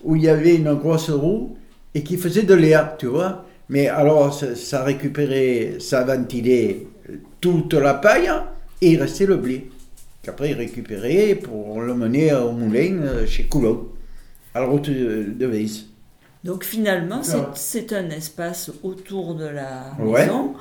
où 0.04 0.16
il 0.16 0.24
y 0.24 0.30
avait 0.30 0.56
une 0.56 0.74
grosse 0.76 1.10
roue 1.10 1.58
et 1.94 2.04
qui 2.04 2.16
faisait 2.18 2.44
de 2.44 2.54
l'air, 2.54 2.96
tu 2.98 3.08
vois. 3.08 3.46
Mais 3.68 3.88
alors, 3.90 4.34
ça, 4.34 4.56
ça 4.56 4.84
récupérait, 4.84 5.76
ça 5.80 6.04
ventilait 6.06 6.88
toute 7.42 7.74
la 7.74 7.96
paille 7.96 8.30
et 8.82 8.92
il 8.92 9.02
restait 9.02 9.26
le 9.26 9.36
blé. 9.38 9.70
Qu'après, 10.24 10.52
il 10.52 10.56
récupérait 10.58 11.36
pour 11.36 11.82
le 11.82 11.94
mener 11.96 12.34
au 12.34 12.52
moulin 12.54 12.98
euh, 13.04 13.26
chez 13.28 13.44
Coulon, 13.44 13.90
à 14.54 14.62
la 14.62 14.68
route 14.68 14.90
de 14.90 15.34
de 15.38 15.46
Weiss. 15.48 15.89
Donc 16.44 16.64
finalement, 16.64 17.22
c'est- 17.54 17.94
un 17.94 18.10
espace 18.10 18.72
autour 18.84 19.36
de 19.36 19.46
la 19.46 19.92
Ouais. 20.00 20.22
maison 20.26 20.54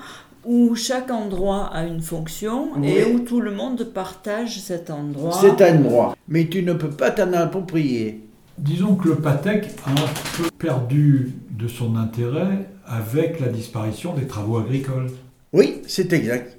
où 0.44 0.74
chaque 0.74 1.10
endroit 1.10 1.66
a 1.72 1.84
une 1.84 2.00
fonction 2.00 2.82
et 2.82 3.04
où 3.04 3.20
tout 3.20 3.40
le 3.40 3.50
monde 3.52 3.84
partage 3.84 4.58
cet 4.60 4.90
endroit. 4.90 5.38
C'est 5.40 5.62
un 5.62 5.74
droit. 5.76 6.16
Mais 6.26 6.46
tu 6.48 6.62
ne 6.62 6.72
peux 6.72 6.90
pas 6.90 7.10
t'en 7.10 7.32
approprier. 7.32 8.24
Disons 8.56 8.96
que 8.96 9.08
le 9.08 9.16
Patek 9.16 9.66
a 9.84 9.90
un 9.90 10.08
peu 10.36 10.50
perdu 10.58 11.32
de 11.50 11.68
son 11.68 11.96
intérêt 11.96 12.68
avec 12.86 13.38
la 13.40 13.48
disparition 13.48 14.14
des 14.14 14.26
travaux 14.26 14.58
agricoles. 14.58 15.10
Oui, 15.52 15.82
c'est 15.86 16.12
exact. 16.12 16.58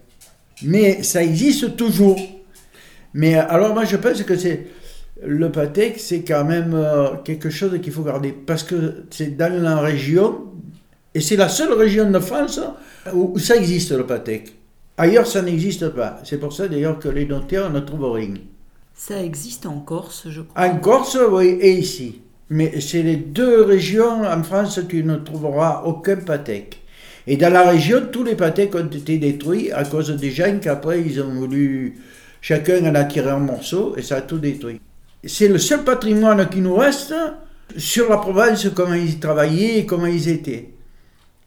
Mais 0.63 1.03
ça 1.03 1.23
existe 1.23 1.75
toujours. 1.75 2.19
Mais 3.13 3.35
euh, 3.37 3.43
alors 3.49 3.73
moi 3.73 3.83
je 3.85 3.97
pense 3.97 4.21
que 4.23 4.37
c'est 4.37 4.67
le 5.23 5.51
Patek, 5.51 5.99
c'est 5.99 6.21
quand 6.21 6.45
même 6.45 6.73
euh, 6.73 7.15
quelque 7.23 7.49
chose 7.49 7.79
qu'il 7.81 7.91
faut 7.91 8.03
garder 8.03 8.31
parce 8.31 8.63
que 8.63 9.05
c'est 9.09 9.35
dans 9.35 9.61
la 9.61 9.79
région 9.79 10.45
et 11.13 11.21
c'est 11.21 11.35
la 11.35 11.49
seule 11.49 11.73
région 11.73 12.09
de 12.09 12.19
France 12.19 12.59
où, 13.13 13.37
ça 13.37 13.55
existe 13.55 13.91
le 13.91 14.05
Patek. 14.05 14.53
Ailleurs 14.97 15.27
ça 15.27 15.41
n'existe 15.41 15.89
pas. 15.89 16.19
C'est 16.23 16.37
pour 16.37 16.53
ça 16.53 16.67
d'ailleurs 16.67 16.99
que 16.99 17.09
les 17.09 17.25
notaires 17.25 17.69
ne 17.69 17.79
trouvent 17.79 18.11
rien. 18.11 18.35
Ça 18.93 19.21
existe 19.23 19.65
en 19.65 19.79
Corse, 19.79 20.27
je 20.29 20.41
crois. 20.41 20.61
En 20.61 20.77
Corse, 20.77 21.17
oui, 21.31 21.57
et 21.61 21.73
ici. 21.73 22.21
Mais 22.49 22.81
c'est 22.81 23.03
les 23.03 23.15
deux 23.15 23.63
régions 23.63 24.23
en 24.23 24.43
France 24.43 24.77
où 24.77 24.83
tu 24.83 25.03
ne 25.03 25.15
trouveras 25.15 25.83
aucun 25.85 26.17
Patek. 26.17 26.81
Et 27.27 27.37
dans 27.37 27.53
la 27.53 27.69
région, 27.69 28.01
tous 28.11 28.23
les 28.23 28.35
Pateks 28.35 28.73
ont 28.75 28.87
été 28.87 29.17
détruits 29.17 29.71
à 29.71 29.83
cause 29.83 30.09
des 30.15 30.31
gens 30.31 30.59
qu'après 30.61 31.01
ils 31.01 31.21
ont 31.21 31.33
voulu. 31.33 31.99
Chacun 32.41 32.85
en 32.89 32.95
a 32.95 33.03
tiré 33.03 33.29
un 33.29 33.39
morceau 33.39 33.95
et 33.97 34.01
ça 34.01 34.17
a 34.17 34.21
tout 34.21 34.39
détruit. 34.39 34.79
C'est 35.23 35.47
le 35.47 35.57
seul 35.57 35.83
patrimoine 35.83 36.47
qui 36.49 36.61
nous 36.61 36.75
reste 36.75 37.13
sur 37.77 38.09
la 38.09 38.17
Provence, 38.17 38.67
comment 38.73 38.93
ils 38.93 39.19
travaillaient 39.19 39.79
et 39.79 39.85
comment 39.85 40.05
ils 40.07 40.29
étaient. 40.29 40.73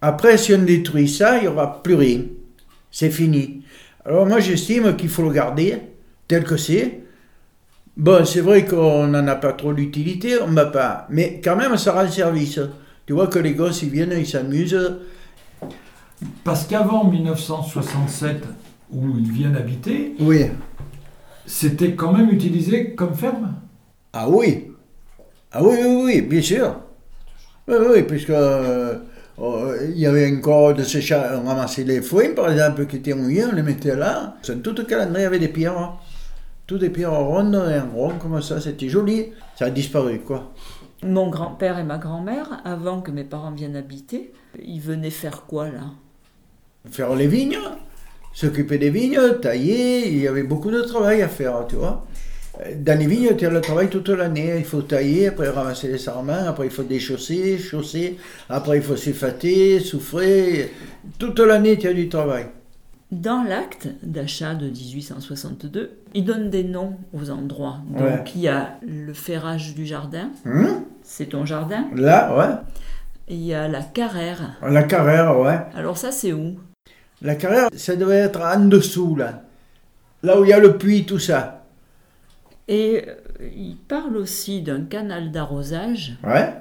Après, 0.00 0.36
si 0.36 0.52
on 0.54 0.62
détruit 0.62 1.08
ça, 1.08 1.38
il 1.38 1.42
n'y 1.42 1.48
aura 1.48 1.82
plus 1.82 1.94
rien. 1.94 2.20
C'est 2.90 3.10
fini. 3.10 3.62
Alors 4.04 4.26
moi, 4.26 4.40
j'estime 4.40 4.94
qu'il 4.96 5.08
faut 5.08 5.22
le 5.22 5.30
garder 5.30 5.78
tel 6.28 6.44
que 6.44 6.56
c'est. 6.56 7.00
Bon, 7.96 8.24
c'est 8.24 8.40
vrai 8.40 8.64
qu'on 8.64 9.06
n'en 9.06 9.26
a 9.26 9.36
pas 9.36 9.52
trop 9.52 9.72
d'utilité, 9.72 10.40
on 10.40 10.48
ne 10.48 10.54
va 10.54 10.66
pas. 10.66 11.06
Mais 11.10 11.40
quand 11.42 11.56
même, 11.56 11.76
ça 11.76 11.92
rend 11.92 12.10
service. 12.10 12.58
Tu 13.06 13.12
vois 13.12 13.26
que 13.26 13.38
les 13.38 13.52
gosses, 13.52 13.82
ils 13.82 13.90
viennent, 13.90 14.14
ils 14.16 14.26
s'amusent. 14.26 14.98
Parce 16.44 16.66
qu'avant 16.66 17.04
1967, 17.04 18.44
où 18.92 19.18
ils 19.18 19.30
viennent 19.30 19.56
habiter, 19.56 20.14
Oui. 20.20 20.46
c'était 21.46 21.92
quand 21.94 22.12
même 22.12 22.30
utilisé 22.30 22.94
comme 22.94 23.14
ferme. 23.14 23.54
Ah 24.12 24.28
oui. 24.28 24.72
Ah 25.50 25.62
oui, 25.62 25.76
oui, 25.82 26.02
oui, 26.04 26.20
bien 26.22 26.42
sûr. 26.42 26.76
Oui, 27.68 27.76
oui, 27.88 28.02
puisque 28.02 28.30
euh, 28.30 28.96
euh, 29.38 29.88
il 29.90 29.98
y 29.98 30.06
avait 30.06 30.30
encore 30.36 30.74
de 30.74 30.82
ces 30.82 31.00
chats, 31.00 31.40
on 31.42 31.46
ramassait 31.46 31.84
les 31.84 32.02
foins, 32.02 32.34
par 32.34 32.50
exemple, 32.50 32.86
qui 32.86 32.96
étaient 32.96 33.14
mouillés, 33.14 33.44
on 33.44 33.54
les 33.54 33.62
mettait 33.62 33.96
là. 33.96 34.36
Sont 34.42 34.58
toutes 34.58 34.86
calendriers 34.86 35.26
avec 35.26 35.40
des 35.40 35.48
pierres. 35.48 35.94
Tout 36.66 36.78
des 36.78 36.90
pierres 36.90 37.12
rondes 37.12 37.54
et 37.54 37.78
en 37.78 37.90
rond 37.90 38.18
comme 38.18 38.40
ça, 38.42 38.60
c'était 38.60 38.88
joli. 38.88 39.32
Ça 39.58 39.66
a 39.66 39.70
disparu, 39.70 40.20
quoi. 40.20 40.52
Mon 41.02 41.28
grand-père 41.28 41.78
et 41.78 41.84
ma 41.84 41.98
grand-mère, 41.98 42.60
avant 42.64 43.00
que 43.00 43.10
mes 43.10 43.24
parents 43.24 43.50
viennent 43.50 43.76
habiter, 43.76 44.32
ils 44.62 44.80
venaient 44.80 45.10
faire 45.10 45.42
quoi 45.46 45.66
là? 45.66 45.90
Faire 46.90 47.14
les 47.14 47.26
vignes, 47.26 47.58
s'occuper 48.32 48.78
des 48.78 48.90
vignes, 48.90 49.18
tailler, 49.40 50.08
il 50.08 50.18
y 50.18 50.28
avait 50.28 50.42
beaucoup 50.42 50.70
de 50.70 50.82
travail 50.82 51.22
à 51.22 51.28
faire, 51.28 51.66
tu 51.68 51.76
vois. 51.76 52.06
Dans 52.76 52.98
les 52.98 53.06
vignes, 53.06 53.34
tu 53.36 53.46
as 53.46 53.50
le 53.50 53.60
travail 53.62 53.88
toute 53.88 54.10
l'année. 54.10 54.54
Il 54.58 54.64
faut 54.64 54.82
tailler, 54.82 55.28
après 55.28 55.48
ramasser 55.48 55.88
les 55.88 55.98
sarments, 55.98 56.46
après 56.46 56.66
il 56.66 56.70
faut 56.70 56.82
déchausser, 56.82 57.58
chausser, 57.58 58.18
après 58.48 58.76
il 58.76 58.82
faut 58.82 58.96
sulfater, 58.96 59.80
souffrer. 59.80 60.70
Toute 61.18 61.40
l'année, 61.40 61.78
tu 61.78 61.88
as 61.88 61.94
du 61.94 62.08
travail. 62.08 62.46
Dans 63.10 63.42
l'acte 63.42 63.88
d'achat 64.02 64.54
de 64.54 64.66
1862, 64.66 65.90
il 66.14 66.24
donne 66.24 66.50
des 66.50 66.64
noms 66.64 66.96
aux 67.12 67.30
endroits. 67.30 67.78
Donc 67.90 68.00
Ouais. 68.02 68.24
il 68.34 68.40
y 68.42 68.48
a 68.48 68.76
le 68.86 69.12
ferrage 69.12 69.74
du 69.74 69.86
jardin, 69.86 70.30
Hum 70.46 70.84
c'est 71.02 71.26
ton 71.30 71.44
jardin. 71.44 71.86
Là, 71.96 72.36
ouais. 72.38 72.54
Il 73.28 73.42
y 73.42 73.54
a 73.54 73.66
la 73.68 73.82
carrère. 73.82 74.56
La 74.62 74.82
carrière, 74.84 75.38
ouais. 75.38 75.58
Alors 75.74 75.98
ça 75.98 76.12
c'est 76.12 76.32
où? 76.32 76.54
La 77.22 77.34
carrière, 77.34 77.68
ça 77.76 77.96
devait 77.96 78.16
être 78.18 78.40
en 78.40 78.60
dessous, 78.66 79.16
là. 79.16 79.42
Là 80.22 80.38
où 80.40 80.44
il 80.44 80.50
y 80.50 80.52
a 80.52 80.58
le 80.58 80.76
puits, 80.78 81.04
tout 81.04 81.18
ça. 81.18 81.61
Et 82.72 83.04
euh, 83.06 83.14
il 83.54 83.76
parle 83.76 84.16
aussi 84.16 84.62
d'un 84.62 84.80
canal 84.80 85.30
d'arrosage. 85.30 86.16
Ouais. 86.24 86.54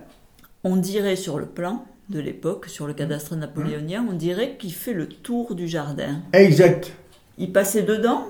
On 0.66 0.76
dirait 0.76 1.16
sur 1.16 1.40
le 1.40 1.46
plan 1.46 1.86
de 2.10 2.20
l'époque, 2.20 2.66
sur 2.68 2.86
le 2.86 2.94
cadastre 2.94 3.38
napoléonien, 3.38 4.06
on 4.10 4.14
dirait 4.14 4.58
qu'il 4.60 4.74
fait 4.74 4.92
le 4.92 5.08
tour 5.08 5.56
du 5.56 5.70
jardin. 5.70 6.20
Exact. 6.34 6.92
Il 7.38 7.54
passait 7.54 7.84
dedans? 7.84 8.26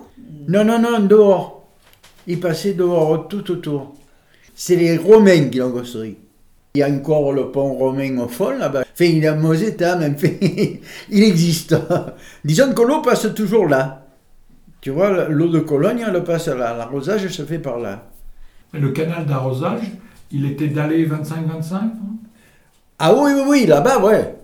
Non, 0.47 0.63
non, 0.63 0.77
non, 0.77 0.99
dehors. 0.99 1.65
Il 2.27 2.39
passait 2.39 2.73
dehors, 2.73 3.27
tout 3.27 3.49
autour. 3.49 3.95
C'est 4.53 4.75
les 4.75 4.97
Romains 4.97 5.49
qui 5.49 5.57
l'ont 5.57 5.71
construit. 5.71 6.17
Il 6.75 6.81
y 6.81 6.83
a 6.83 6.87
encore 6.87 7.33
le 7.33 7.51
pont 7.51 7.73
romain 7.73 8.15
au 8.19 8.27
fond, 8.27 8.51
là-bas. 8.51 8.83
Enfin, 8.93 9.05
il 9.05 9.27
mauvais 9.39 9.69
état, 9.69 9.95
même. 9.95 10.15
il 10.21 11.23
existe. 11.23 11.75
Disons 12.45 12.73
que 12.73 12.81
l'eau 12.83 13.01
passe 13.01 13.27
toujours 13.33 13.67
là. 13.67 14.05
Tu 14.81 14.89
vois, 14.89 15.29
l'eau 15.29 15.47
de 15.47 15.59
Cologne, 15.59 16.03
elle 16.05 16.23
passe 16.23 16.47
là. 16.47 16.75
L'arrosage 16.75 17.27
se 17.27 17.43
fait 17.43 17.59
par 17.59 17.79
là. 17.79 18.07
Et 18.73 18.79
le 18.79 18.89
canal 18.89 19.25
d'arrosage, 19.25 19.83
il 20.31 20.45
était 20.45 20.67
dallé 20.67 21.07
25-25 21.07 21.71
non? 21.71 21.91
Ah 22.97 23.13
oui, 23.13 23.31
oui, 23.35 23.41
oui, 23.47 23.65
là-bas, 23.67 23.99
ouais. 23.99 24.35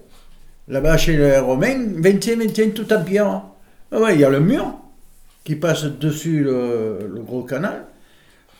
Là-bas, 0.68 0.98
chez 0.98 1.18
les 1.18 1.40
Romains, 1.40 1.78
25, 1.96 2.38
25, 2.38 2.74
tout 2.74 2.94
en 2.94 3.04
pierre. 3.04 3.44
Ah 3.92 4.00
ouais, 4.00 4.16
il 4.16 4.22
y 4.22 4.24
a 4.24 4.30
le 4.30 4.40
mur 4.40 4.74
qui 5.44 5.56
passe 5.56 5.86
dessus 5.86 6.44
le, 6.44 7.10
le 7.14 7.22
gros 7.22 7.44
canal. 7.44 7.86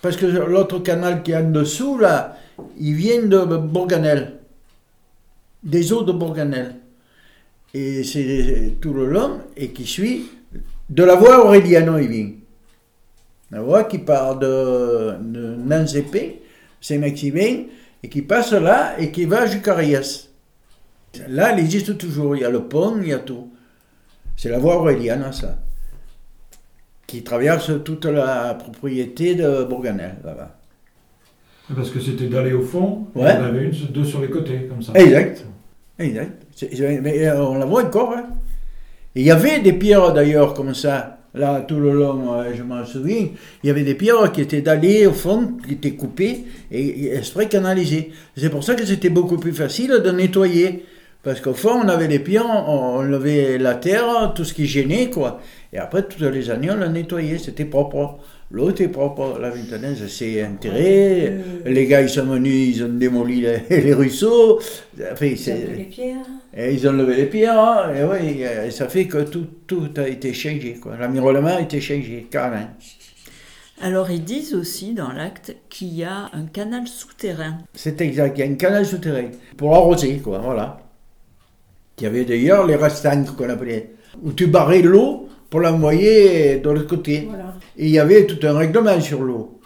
Parce 0.02 0.16
que 0.16 0.26
l'autre 0.26 0.80
canal 0.80 1.22
qui 1.22 1.32
est 1.32 1.38
en 1.38 1.50
dessous, 1.50 1.98
là, 1.98 2.38
il 2.80 2.94
vient 2.94 3.24
de 3.24 3.44
Bourganel. 3.44 4.40
Des 5.64 5.92
eaux 5.92 6.04
de 6.04 6.12
Bourganel. 6.12 6.76
Et 7.74 8.04
c'est 8.04 8.78
tout 8.80 8.94
le 8.94 9.06
long, 9.08 9.42
et 9.58 9.70
qui 9.70 9.86
suit 9.86 10.30
de 10.90 11.04
la 11.04 11.16
voie 11.16 11.46
Aureliano, 11.46 11.98
il 11.98 12.08
vient. 12.10 12.32
La 13.52 13.62
voie 13.62 13.84
qui 13.86 13.98
part 14.00 14.38
de, 14.40 15.14
de 15.22 15.56
Nanzépé, 15.56 16.42
Saint-Maximin, 16.82 17.64
et 18.04 18.10
qui 18.10 18.22
passe 18.22 18.52
là, 18.54 19.00
et 19.00 19.12
qui 19.12 19.26
va 19.26 19.46
jusqu'à 19.46 19.74
Rias. 19.74 20.28
Là, 21.30 21.52
elle 21.54 21.60
existe 21.60 21.98
toujours. 21.98 22.36
Il 22.36 22.42
y 22.42 22.46
a 22.46 22.50
le 22.50 22.64
pont, 22.64 22.98
il 23.02 23.08
y 23.08 23.14
a 23.14 23.20
tout. 23.20 23.52
C'est 24.36 24.50
la 24.50 24.60
voie 24.60 24.76
Aureliana, 24.78 25.32
ça. 25.32 25.58
Qui 27.08 27.24
traverse 27.24 27.72
toute 27.84 28.06
la 28.06 28.54
propriété 28.56 29.36
de 29.36 29.64
Bourganel, 29.64 30.16
là-bas. 30.24 30.58
Parce 31.76 31.90
que 31.90 32.00
c'était 32.00 32.28
dallé 32.28 32.54
au 32.54 32.62
fond, 32.62 33.08
Ouais. 33.16 33.32
en 33.32 33.44
avait 33.46 33.64
une, 33.66 33.72
deux 33.92 34.04
sur 34.06 34.22
les 34.22 34.30
côtés, 34.30 34.68
comme 34.70 34.82
ça. 34.82 34.92
Exact. 34.96 35.46
Exact. 36.00 36.46
Mais 37.02 37.28
euh, 37.28 37.44
on 37.46 37.56
la 37.58 37.66
voit 37.66 37.84
encore. 37.86 38.14
hein. 38.14 38.28
Et 39.18 39.22
il 39.22 39.26
y 39.26 39.32
avait 39.32 39.62
des 39.62 39.74
pierres 39.74 40.14
d'ailleurs 40.14 40.54
comme 40.54 40.76
ça, 40.76 41.18
là 41.34 41.66
tout 41.68 41.80
le 41.80 41.92
long, 41.92 42.36
euh, 42.36 42.52
je 42.56 42.62
m'en 42.62 42.86
souviens. 42.86 43.30
Il 43.64 43.68
y 43.68 43.72
avait 43.72 43.82
des 43.82 43.96
pierres 43.96 44.32
qui 44.32 44.42
étaient 44.42 44.62
dallées 44.62 45.08
au 45.08 45.12
fond, 45.12 45.54
qui 45.66 45.74
étaient 45.74 45.96
coupées 45.96 46.44
et, 46.70 47.16
exprès 47.16 47.48
canalisées. 47.48 48.12
C'est 48.36 48.52
pour 48.52 48.64
ça 48.64 48.76
que 48.76 48.86
c'était 48.86 49.10
beaucoup 49.10 49.38
plus 49.38 49.54
facile 49.54 49.90
de 50.06 50.12
nettoyer. 50.12 50.86
Parce 51.24 51.42
qu'au 51.42 51.56
fond, 51.56 51.82
on 51.84 51.90
avait 51.90 52.08
les 52.08 52.20
pierres, 52.20 52.46
on, 52.46 53.02
levait 53.02 53.58
la 53.58 53.74
terre, 53.74 54.34
tout 54.36 54.46
ce 54.46 54.54
qui 54.54 54.68
gênait, 54.68 55.10
quoi. 55.10 55.42
Et 55.74 55.80
après, 55.80 56.04
toutes 56.04 56.22
les 56.22 56.52
années, 56.52 56.70
on 56.70 56.78
la 56.78 56.88
nettoyait, 56.88 57.40
c'était 57.40 57.66
propre. 57.66 58.20
L'eau 58.52 58.70
était 58.70 58.88
propre. 58.88 59.40
La 59.42 59.50
Vintenaise 59.50 60.08
s'est 60.08 60.46
enterrée. 60.46 61.34
Les 61.66 61.88
gars, 61.88 62.02
ils 62.02 62.10
sont 62.10 62.24
venus, 62.24 62.78
ils 62.78 62.84
ont 62.84 62.90
démoli 62.90 63.42
les, 63.42 63.62
les 63.82 63.94
ruisseaux. 63.96 64.60
Enfin, 65.12 65.34
c'est- 65.36 65.76
les 65.76 65.84
pierres. 65.86 66.18
Et 66.58 66.74
ils 66.74 66.88
ont 66.88 66.92
levé 66.94 67.16
les 67.16 67.26
pierres, 67.28 67.60
hein, 67.60 67.94
et 67.94 68.04
oui, 68.04 68.42
et 68.42 68.72
ça 68.72 68.90
fait 68.90 69.06
que 69.06 69.20
tout, 69.20 69.46
tout 69.68 69.90
a 69.98 70.08
été 70.08 70.34
changé. 70.34 70.80
quoi. 70.82 70.98
L'environnement 70.98 71.56
a 71.56 71.62
été 71.62 71.80
changé, 71.80 72.28
carrément. 72.32 72.68
Alors 73.80 74.10
ils 74.10 74.24
disent 74.24 74.56
aussi 74.56 74.96
dans 74.96 75.12
l'acte 75.12 75.56
qu'il 75.70 75.94
y 75.94 76.04
a 76.04 76.32
un 76.34 76.46
canal 76.46 76.88
souterrain. 76.88 77.60
C'est 77.76 78.02
exact, 78.02 78.36
il 78.38 78.42
y 78.42 78.48
a 78.48 78.52
un 78.52 78.56
canal 78.56 78.88
souterrain 78.88 79.30
pour 79.56 79.76
arroser, 79.76 80.18
quoi, 80.18 80.40
voilà. 80.40 80.80
Il 82.00 82.04
y 82.04 82.08
avait 82.08 82.26
d'ailleurs 82.26 82.66
les 82.66 82.76
restants 82.76 83.24
qu'on 83.38 83.50
appelait, 83.50 83.92
où 84.24 84.32
tu 84.34 84.48
barrais 84.48 84.82
l'eau 84.82 85.30
pour 85.52 85.60
l'envoyer 85.60 86.58
de 86.58 86.70
l'autre 86.70 86.88
côté. 86.88 87.28
Voilà. 87.30 87.54
Et 87.78 87.86
il 87.86 87.92
y 87.92 88.00
avait 88.00 88.26
tout 88.26 88.46
un 88.46 88.58
règlement 88.58 89.00
sur 89.00 89.24
l'eau. 89.24 89.57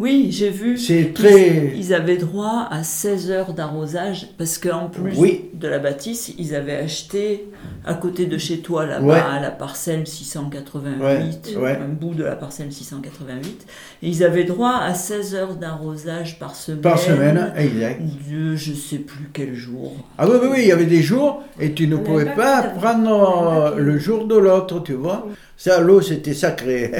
Oui, 0.00 0.28
j'ai 0.32 0.50
vu. 0.50 0.76
C'est 0.76 1.04
qu'ils- 1.04 1.12
très... 1.12 1.72
Ils 1.76 1.94
avaient 1.94 2.16
droit 2.16 2.66
à 2.70 2.82
16 2.82 3.30
heures 3.30 3.52
d'arrosage 3.52 4.26
parce 4.36 4.58
qu'en 4.58 4.88
plus 4.88 5.12
Oui. 5.16 5.50
de 5.54 5.68
la 5.68 5.78
bâtisse, 5.78 6.32
ils 6.36 6.54
avaient 6.56 6.74
acheté 6.76 7.44
à 7.86 7.94
côté 7.94 8.26
de 8.26 8.36
chez 8.36 8.58
toi, 8.58 8.86
là-bas, 8.86 9.04
Ouais. 9.06 9.20
à 9.20 9.40
la 9.40 9.50
parcelle 9.52 10.04
688, 10.06 11.54
Ouais, 11.56 11.62
ouais. 11.62 11.78
un 11.80 11.88
bout 11.88 12.14
de 12.14 12.24
la 12.24 12.34
parcelle 12.34 12.72
688. 12.72 13.66
Et 14.02 14.08
ils 14.08 14.24
avaient 14.24 14.44
droit 14.44 14.78
à 14.82 14.94
16 14.94 15.34
heures 15.36 15.54
d'arrosage 15.54 16.38
par 16.40 16.56
semaine. 16.56 16.80
Par 16.80 16.98
semaine, 16.98 17.52
exact. 17.56 18.00
De 18.30 18.56
je 18.56 18.72
sais 18.72 18.98
plus 18.98 19.30
quel 19.32 19.54
jour. 19.54 19.92
Ah 20.18 20.26
oui, 20.28 20.36
oui, 20.42 20.48
oui, 20.50 20.58
il 20.62 20.68
y 20.68 20.72
avait 20.72 20.86
des 20.86 21.02
jours 21.02 21.42
et 21.60 21.72
tu 21.72 21.86
ne 21.86 21.96
On 21.96 22.00
pouvais 22.00 22.34
pas 22.34 22.62
prendre 22.62 23.74
le 23.76 23.98
jour 23.98 24.26
de 24.26 24.36
l'autre, 24.36 24.82
tu 24.82 24.94
vois. 24.94 25.26
Ça, 25.56 25.80
l'eau, 25.80 26.00
c'était 26.00 26.34
sacré. 26.34 26.90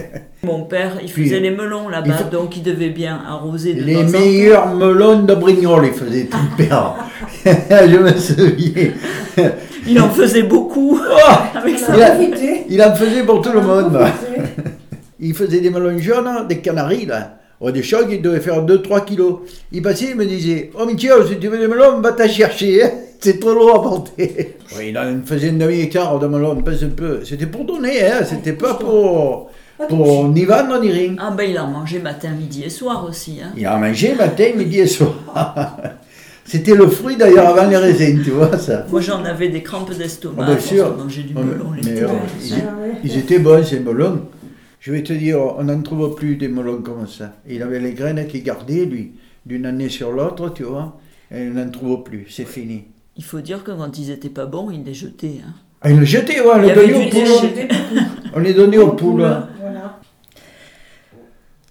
Mon 0.44 0.62
père, 0.64 0.98
il 1.02 1.10
Puis, 1.10 1.24
faisait 1.24 1.40
les 1.40 1.50
melons 1.50 1.88
là-bas, 1.88 2.14
faut- 2.18 2.30
donc 2.30 2.56
il 2.56 2.62
devait 2.62 2.83
bien 2.90 3.20
arroser 3.28 3.74
de 3.74 3.82
Les 3.82 3.94
temps 3.94 4.00
en 4.00 4.10
meilleurs 4.10 4.74
melons 4.74 5.22
de 5.22 5.34
Brignoles, 5.34 5.86
il 5.86 5.92
faisait 5.92 6.24
tout 6.24 6.38
le 6.58 6.64
père. 6.68 6.94
Je 7.44 7.96
me 7.98 8.12
souviens. 8.16 8.90
Il 9.86 10.00
en 10.00 10.08
faisait 10.10 10.44
beaucoup 10.44 10.98
Oh, 11.00 11.32
avec 11.58 11.74
Il 11.94 12.02
a- 12.02 12.14
il 12.68 12.82
en 12.82 12.94
faisait 12.94 13.22
pour 13.22 13.40
tout 13.42 13.52
le 13.52 13.60
monde. 13.60 13.98
Il 15.20 15.34
faisait 15.34 15.60
des 15.60 15.70
melons 15.70 15.98
jaunes, 15.98 16.46
des 16.48 16.58
canaris, 16.58 17.06
là. 17.06 17.38
Oh, 17.60 17.70
des 17.70 17.82
chocs, 17.82 18.08
il 18.10 18.20
devait 18.20 18.40
faire 18.40 18.62
2-3 18.64 19.04
kilos. 19.04 19.36
Il 19.72 19.80
passait, 19.80 20.06
il 20.10 20.16
me 20.16 20.26
disait 20.26 20.70
Oh, 20.78 20.84
Michel, 20.86 21.26
si 21.28 21.38
tu 21.38 21.48
veux 21.48 21.58
des 21.58 21.68
melons, 21.68 22.00
va 22.00 22.12
t'en 22.12 22.28
chercher. 22.28 22.82
hein. 22.82 22.90
C'est 23.20 23.40
trop 23.40 23.54
lourd 23.54 23.76
à 23.76 23.82
porter. 23.82 24.56
Oui, 24.76 24.88
il 24.90 24.98
en 24.98 25.20
faisait 25.24 25.48
une 25.48 25.56
demi-hectare 25.58 26.18
de 26.18 26.26
melons, 26.26 26.56
pas 26.62 26.72
un 26.72 26.88
peu. 26.94 27.20
C'était 27.24 27.46
pour 27.46 27.64
donner, 27.64 28.04
hein. 28.04 28.22
C'était 28.28 28.52
pas 28.52 28.74
pour, 28.74 29.50
pour 29.88 30.28
ni 30.28 30.44
vendre 30.44 30.80
ni 30.80 30.90
rien. 30.90 31.14
Ah 31.18 31.30
ben 31.36 31.48
il 31.50 31.58
en 31.58 31.66
mangeait 31.68 31.98
matin, 31.98 32.30
midi 32.30 32.62
et 32.64 32.70
soir 32.70 33.04
aussi. 33.08 33.38
Hein. 33.42 33.52
Il 33.56 33.66
en 33.68 33.78
mangeait 33.78 34.14
matin, 34.14 34.44
midi 34.56 34.80
et 34.80 34.86
soir. 34.86 35.76
C'était 36.46 36.74
le 36.74 36.86
fruit 36.88 37.16
d'ailleurs 37.16 37.48
avant 37.48 37.68
les 37.68 37.76
raisins, 37.78 38.20
tu 38.22 38.30
vois 38.30 38.56
ça. 38.58 38.84
Moi 38.90 39.00
j'en 39.00 39.24
avais 39.24 39.48
des 39.48 39.62
crampes 39.62 39.92
d'estomac. 39.96 40.44
Ah, 40.46 40.52
force 40.56 40.64
sûr. 40.66 40.96
manger 40.96 41.22
du 41.22 41.34
mais- 41.34 41.42
melon 41.42 41.72
les 41.72 41.82
mais, 41.90 42.02
euh, 42.02 42.08
ils, 43.02 43.10
ils 43.10 43.18
étaient 43.18 43.38
bons 43.38 43.64
ces 43.64 43.80
melons. 43.80 44.20
Je 44.80 44.92
vais 44.92 45.02
te 45.02 45.14
dire, 45.14 45.38
on 45.56 45.64
n'en 45.64 45.80
trouve 45.80 46.14
plus 46.14 46.36
des 46.36 46.48
melons 46.48 46.82
comme 46.82 47.06
ça. 47.08 47.32
Il 47.48 47.62
avait 47.62 47.80
les 47.80 47.94
graines 47.94 48.26
qu'il 48.26 48.42
gardait, 48.42 48.84
lui, 48.84 49.12
d'une 49.46 49.64
année 49.64 49.88
sur 49.88 50.12
l'autre, 50.12 50.50
tu 50.52 50.64
vois. 50.64 50.98
Et 51.34 51.48
on 51.48 51.54
n'en 51.54 51.70
trouve 51.70 52.02
plus, 52.02 52.26
c'est 52.28 52.44
fini. 52.46 52.84
Il 53.16 53.24
faut 53.24 53.40
dire 53.40 53.64
que 53.64 53.70
quand 53.70 53.96
ils 53.98 54.10
étaient 54.10 54.28
pas 54.28 54.44
bons, 54.44 54.70
ils 54.70 54.84
les 54.84 54.92
jetaient. 54.92 55.40
hein. 55.46 55.52
Ah, 55.80 55.90
il 55.90 55.98
le 55.98 56.04
jetait, 56.04 56.40
ouais, 56.40 56.46
on 56.54 56.60
les 56.60 56.74
donnait 56.74 56.94
aux 56.94 57.02
du 57.04 57.08
poules. 57.08 57.68
On 58.34 58.40
les 58.40 58.52
donnait 58.52 58.78
aux 58.78 58.92
poules. 58.92 59.24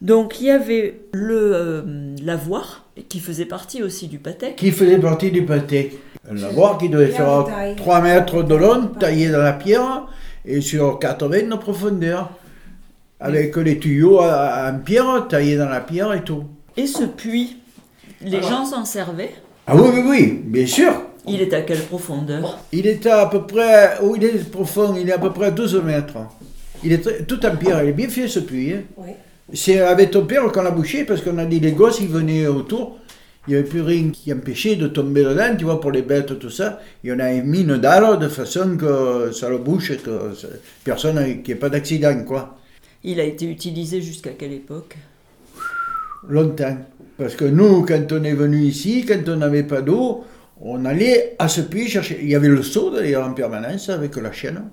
Donc 0.03 0.41
il 0.41 0.47
y 0.47 0.51
avait 0.51 0.99
le 1.13 1.55
euh, 1.55 1.81
lavoir 2.21 2.85
qui 3.07 3.19
faisait 3.21 3.45
partie 3.45 3.81
aussi 3.81 4.07
du 4.09 4.19
Patek. 4.19 4.57
Qui 4.57 4.71
faisait 4.71 4.99
partie 4.99 5.31
du 5.31 5.43
pâté. 5.45 5.97
Un 6.29 6.35
lavoir 6.35 6.77
qui 6.77 6.89
devait 6.89 7.07
faire 7.07 7.45
de 7.45 7.49
taille. 7.49 7.75
3 7.77 8.01
mètres 8.01 8.43
de 8.43 8.53
long, 8.55 8.87
taillé 8.99 9.29
dans 9.29 9.41
la 9.41 9.53
pierre, 9.53 10.07
et 10.45 10.59
sur 10.59 10.99
80 10.99 11.49
de 11.49 11.55
profondeur. 11.55 12.31
Avec 13.21 13.55
les 13.55 13.79
tuyaux 13.79 14.19
en 14.19 14.77
pierre, 14.83 15.27
taillés 15.29 15.55
dans 15.55 15.69
la 15.69 15.79
pierre 15.79 16.11
et 16.13 16.23
tout. 16.23 16.43
Et 16.75 16.85
ce 16.85 17.05
puits, 17.05 17.57
les 18.21 18.37
Alors. 18.37 18.49
gens 18.49 18.65
s'en 18.65 18.83
servaient. 18.85 19.33
Ah 19.65 19.75
oui, 19.77 19.89
oui, 19.93 20.01
oui, 20.05 20.41
bien 20.43 20.67
sûr. 20.67 20.91
Il 21.25 21.41
est 21.41 21.53
à 21.53 21.61
quelle 21.61 21.79
profondeur? 21.79 22.59
Il 22.73 22.85
est 22.85 23.05
à 23.07 23.25
peu 23.27 23.43
près, 23.47 23.97
où 24.03 24.17
il 24.17 24.23
est 24.25 24.51
profond, 24.51 24.93
il 24.99 25.07
est 25.07 25.13
à 25.13 25.19
peu 25.19 25.31
près 25.31 25.45
à 25.47 25.51
12 25.51 25.81
mètres. 25.85 26.17
Il 26.83 26.91
est 26.91 27.25
tout 27.25 27.45
en 27.45 27.55
pierre, 27.55 27.81
il 27.83 27.89
est 27.89 27.93
bien 27.93 28.09
fait 28.09 28.27
ce 28.27 28.39
puits. 28.39 28.73
hein. 28.73 28.81
Ouais. 28.97 29.15
C'est 29.51 29.79
avec 29.79 30.11
ton 30.11 30.25
père 30.25 30.49
qu'on 30.51 30.65
a 30.65 30.71
bouché 30.71 31.03
parce 31.03 31.21
qu'on 31.21 31.37
a 31.37 31.45
dit 31.45 31.59
les 31.59 31.73
gosses, 31.73 31.99
ils 31.99 32.07
venaient 32.07 32.47
autour. 32.47 32.99
Il 33.45 33.51
n'y 33.51 33.59
avait 33.59 33.67
plus 33.67 33.81
rien 33.81 34.09
qui 34.09 34.31
empêchait 34.31 34.77
de 34.77 34.87
tomber 34.87 35.21
dedans, 35.23 35.53
tu 35.57 35.65
vois, 35.65 35.81
pour 35.81 35.91
les 35.91 36.01
bêtes, 36.01 36.39
tout 36.39 36.49
ça. 36.49 36.79
Et 37.03 37.11
on 37.11 37.19
a 37.19 37.29
mis 37.41 37.61
une 37.61 37.77
dalle 37.77 38.17
de 38.17 38.29
façon 38.29 38.77
que 38.77 39.31
ça 39.33 39.49
le 39.49 39.57
bouche 39.57 39.91
et 39.91 39.97
que 39.97 40.33
ça- 40.33 40.47
personne, 40.85 41.17
qu'il 41.43 41.43
n'y 41.43 41.51
ait 41.51 41.55
pas 41.55 41.69
d'accident, 41.69 42.23
quoi. 42.23 42.57
Il 43.03 43.19
a 43.19 43.23
été 43.25 43.45
utilisé 43.45 44.01
jusqu'à 44.01 44.29
quelle 44.29 44.53
époque? 44.53 44.95
Longtemps. 46.29 46.77
Parce 47.17 47.35
que 47.35 47.43
nous, 47.43 47.83
quand 47.85 48.11
on 48.13 48.23
est 48.23 48.33
venu 48.33 48.63
ici, 48.63 49.05
quand 49.05 49.27
on 49.27 49.35
n'avait 49.35 49.63
pas 49.63 49.81
d'eau, 49.81 50.23
on 50.61 50.85
allait 50.85 51.35
à 51.37 51.49
ce 51.49 51.59
puits 51.61 51.89
chercher. 51.89 52.19
Il 52.21 52.29
y 52.29 52.35
avait 52.35 52.47
le 52.47 52.63
seau 52.63 52.91
d'ailleurs 52.91 53.27
en 53.27 53.33
permanence 53.33 53.89
avec 53.89 54.15
la 54.15 54.31
chaîne. 54.31 54.63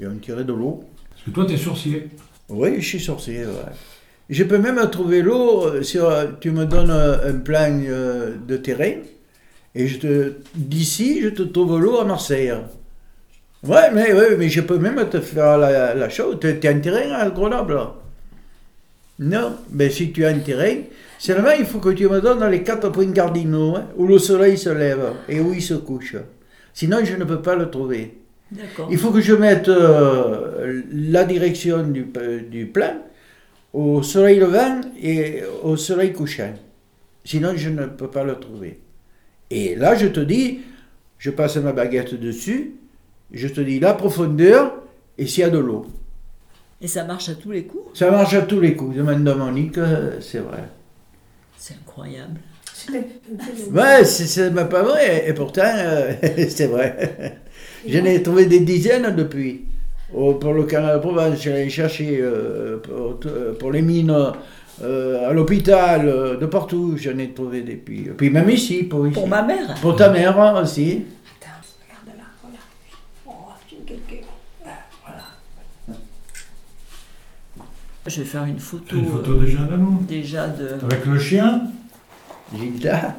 Et 0.00 0.06
on 0.08 0.16
tirait 0.16 0.42
de 0.44 0.52
l'eau. 0.52 0.82
Parce 1.10 1.22
que 1.24 1.30
toi, 1.30 1.46
tu 1.46 1.54
es 1.54 1.56
sourcier. 1.56 2.08
Oui, 2.48 2.80
je 2.80 2.86
suis 2.86 3.00
sorcier, 3.00 3.46
ouais. 3.46 3.72
Je 4.28 4.44
peux 4.44 4.58
même 4.58 4.78
trouver 4.90 5.22
l'eau 5.22 5.66
euh, 5.66 5.82
sur. 5.82 6.12
Tu 6.40 6.50
me 6.50 6.66
donnes 6.66 6.90
euh, 6.90 7.30
un 7.30 7.38
plan 7.38 7.80
euh, 7.86 8.34
de 8.46 8.56
terrain 8.58 8.92
et 9.74 9.86
je 9.86 9.98
te 9.98 10.32
d'ici 10.54 11.20
je 11.22 11.28
te 11.30 11.42
trouve 11.42 11.80
l'eau 11.80 11.98
à 11.98 12.04
Marseille. 12.04 12.52
Ouais, 13.64 13.90
mais 13.92 14.12
ouais, 14.12 14.36
mais 14.36 14.48
je 14.48 14.60
peux 14.60 14.78
même 14.78 15.08
te 15.08 15.20
faire 15.20 15.58
la, 15.58 15.94
la 15.94 16.08
chose. 16.08 16.38
Tu 16.40 16.46
as 16.66 16.70
un 16.70 16.78
terrain 16.78 17.10
à 17.14 17.30
Grenoble? 17.30 17.78
Non, 19.20 19.56
mais 19.72 19.90
si 19.90 20.12
tu 20.12 20.24
as 20.24 20.28
un 20.28 20.38
terrain, 20.38 20.76
seulement 21.18 21.50
il 21.58 21.66
faut 21.66 21.80
que 21.80 21.88
tu 21.88 22.08
me 22.08 22.20
donnes 22.20 22.48
les 22.50 22.62
quatre 22.62 22.90
points 22.90 23.10
cardinaux 23.10 23.74
hein, 23.76 23.86
où 23.96 24.06
le 24.06 24.18
soleil 24.18 24.56
se 24.56 24.68
lève 24.68 25.12
et 25.28 25.40
où 25.40 25.52
il 25.52 25.62
se 25.62 25.74
couche. 25.74 26.14
Sinon, 26.72 26.98
je 27.02 27.16
ne 27.16 27.24
peux 27.24 27.42
pas 27.42 27.56
le 27.56 27.68
trouver. 27.68 28.18
D'accord. 28.52 28.88
Il 28.90 28.96
faut 28.96 29.10
que 29.10 29.20
je 29.20 29.34
mette 29.34 29.68
euh, 29.68 30.82
la 30.92 31.24
direction 31.24 31.82
du, 31.82 32.06
du 32.48 32.66
plan 32.66 32.94
au 33.72 34.02
soleil 34.02 34.38
levant 34.38 34.80
et 35.00 35.42
au 35.62 35.76
soleil 35.76 36.12
couchant. 36.12 36.54
Sinon, 37.24 37.52
je 37.56 37.68
ne 37.68 37.86
peux 37.86 38.08
pas 38.10 38.24
le 38.24 38.36
trouver. 38.36 38.80
Et 39.50 39.74
là, 39.74 39.94
je 39.94 40.06
te 40.06 40.20
dis, 40.20 40.60
je 41.18 41.30
passe 41.30 41.56
ma 41.56 41.72
baguette 41.72 42.14
dessus, 42.14 42.74
je 43.32 43.48
te 43.48 43.60
dis 43.60 43.80
la 43.80 43.94
profondeur 43.94 44.82
et 45.16 45.26
s'il 45.26 45.40
y 45.40 45.44
a 45.44 45.50
de 45.50 45.58
l'eau. 45.58 45.86
Et 46.80 46.86
ça 46.88 47.04
marche 47.04 47.28
à 47.28 47.34
tous 47.34 47.50
les 47.50 47.64
coups? 47.64 47.98
Ça 47.98 48.10
marche 48.10 48.34
à 48.34 48.42
tous 48.42 48.60
les 48.60 48.74
coups. 48.76 48.96
Demande 48.96 49.26
à 49.28 49.34
Monique, 49.34 49.78
euh, 49.78 50.20
c'est 50.20 50.38
vrai. 50.38 50.62
C'est 51.56 51.74
incroyable. 51.74 52.40
Ouais, 53.72 54.04
c'est- 54.04 54.50
pas 54.68 54.82
vrai. 54.82 55.28
Et 55.28 55.32
pourtant, 55.34 55.62
euh, 55.64 56.12
c'est 56.48 56.68
vrai. 56.68 57.40
J'en 57.86 58.04
ai 58.04 58.22
trouvé 58.22 58.46
des 58.46 58.60
dizaines 58.60 59.14
depuis. 59.16 59.64
Au- 60.14 60.34
pour 60.34 60.54
le 60.54 60.64
canal 60.64 60.96
de 60.96 61.00
Provence, 61.02 61.42
j'allais 61.42 61.68
chercher 61.68 62.18
euh, 62.20 62.78
pour, 62.78 63.18
euh, 63.26 63.52
pour 63.58 63.70
les 63.72 63.82
mines 63.82 64.14
euh, 64.82 65.28
à 65.28 65.32
l'hôpital, 65.32 66.08
euh, 66.08 66.36
de 66.36 66.46
partout, 66.46 66.96
j'en 66.96 67.18
ai 67.18 67.30
trouvé 67.30 67.62
des. 67.62 67.74
Puis, 67.76 68.08
puis 68.16 68.30
même 68.30 68.48
ici, 68.48 68.84
pour 68.84 69.06
ici. 69.06 69.14
Pour 69.14 69.28
ma 69.28 69.42
mère 69.42 69.74
Pour 69.82 69.96
ta 69.96 70.08
mère 70.10 70.40
hein, 70.40 70.62
aussi. 70.62 71.04
Attends, 71.40 71.50
regarde 71.82 72.18
là, 72.18 72.24
voilà. 72.42 72.58
Oh, 73.26 73.52
es 73.72 73.76
quelqu'un. 73.84 74.26
Je 78.06 78.20
vais 78.22 78.26
faire 78.26 78.44
une 78.44 78.58
photo, 78.58 78.96
une 78.96 79.04
photo 79.06 79.32
euh, 79.32 79.44
déjà 79.44 79.58
là, 79.58 79.76
nous 79.76 80.00
déjà 80.08 80.46
de... 80.48 80.82
Avec 80.82 81.04
le 81.04 81.18
chien 81.18 81.62
Gilda. 82.56 83.14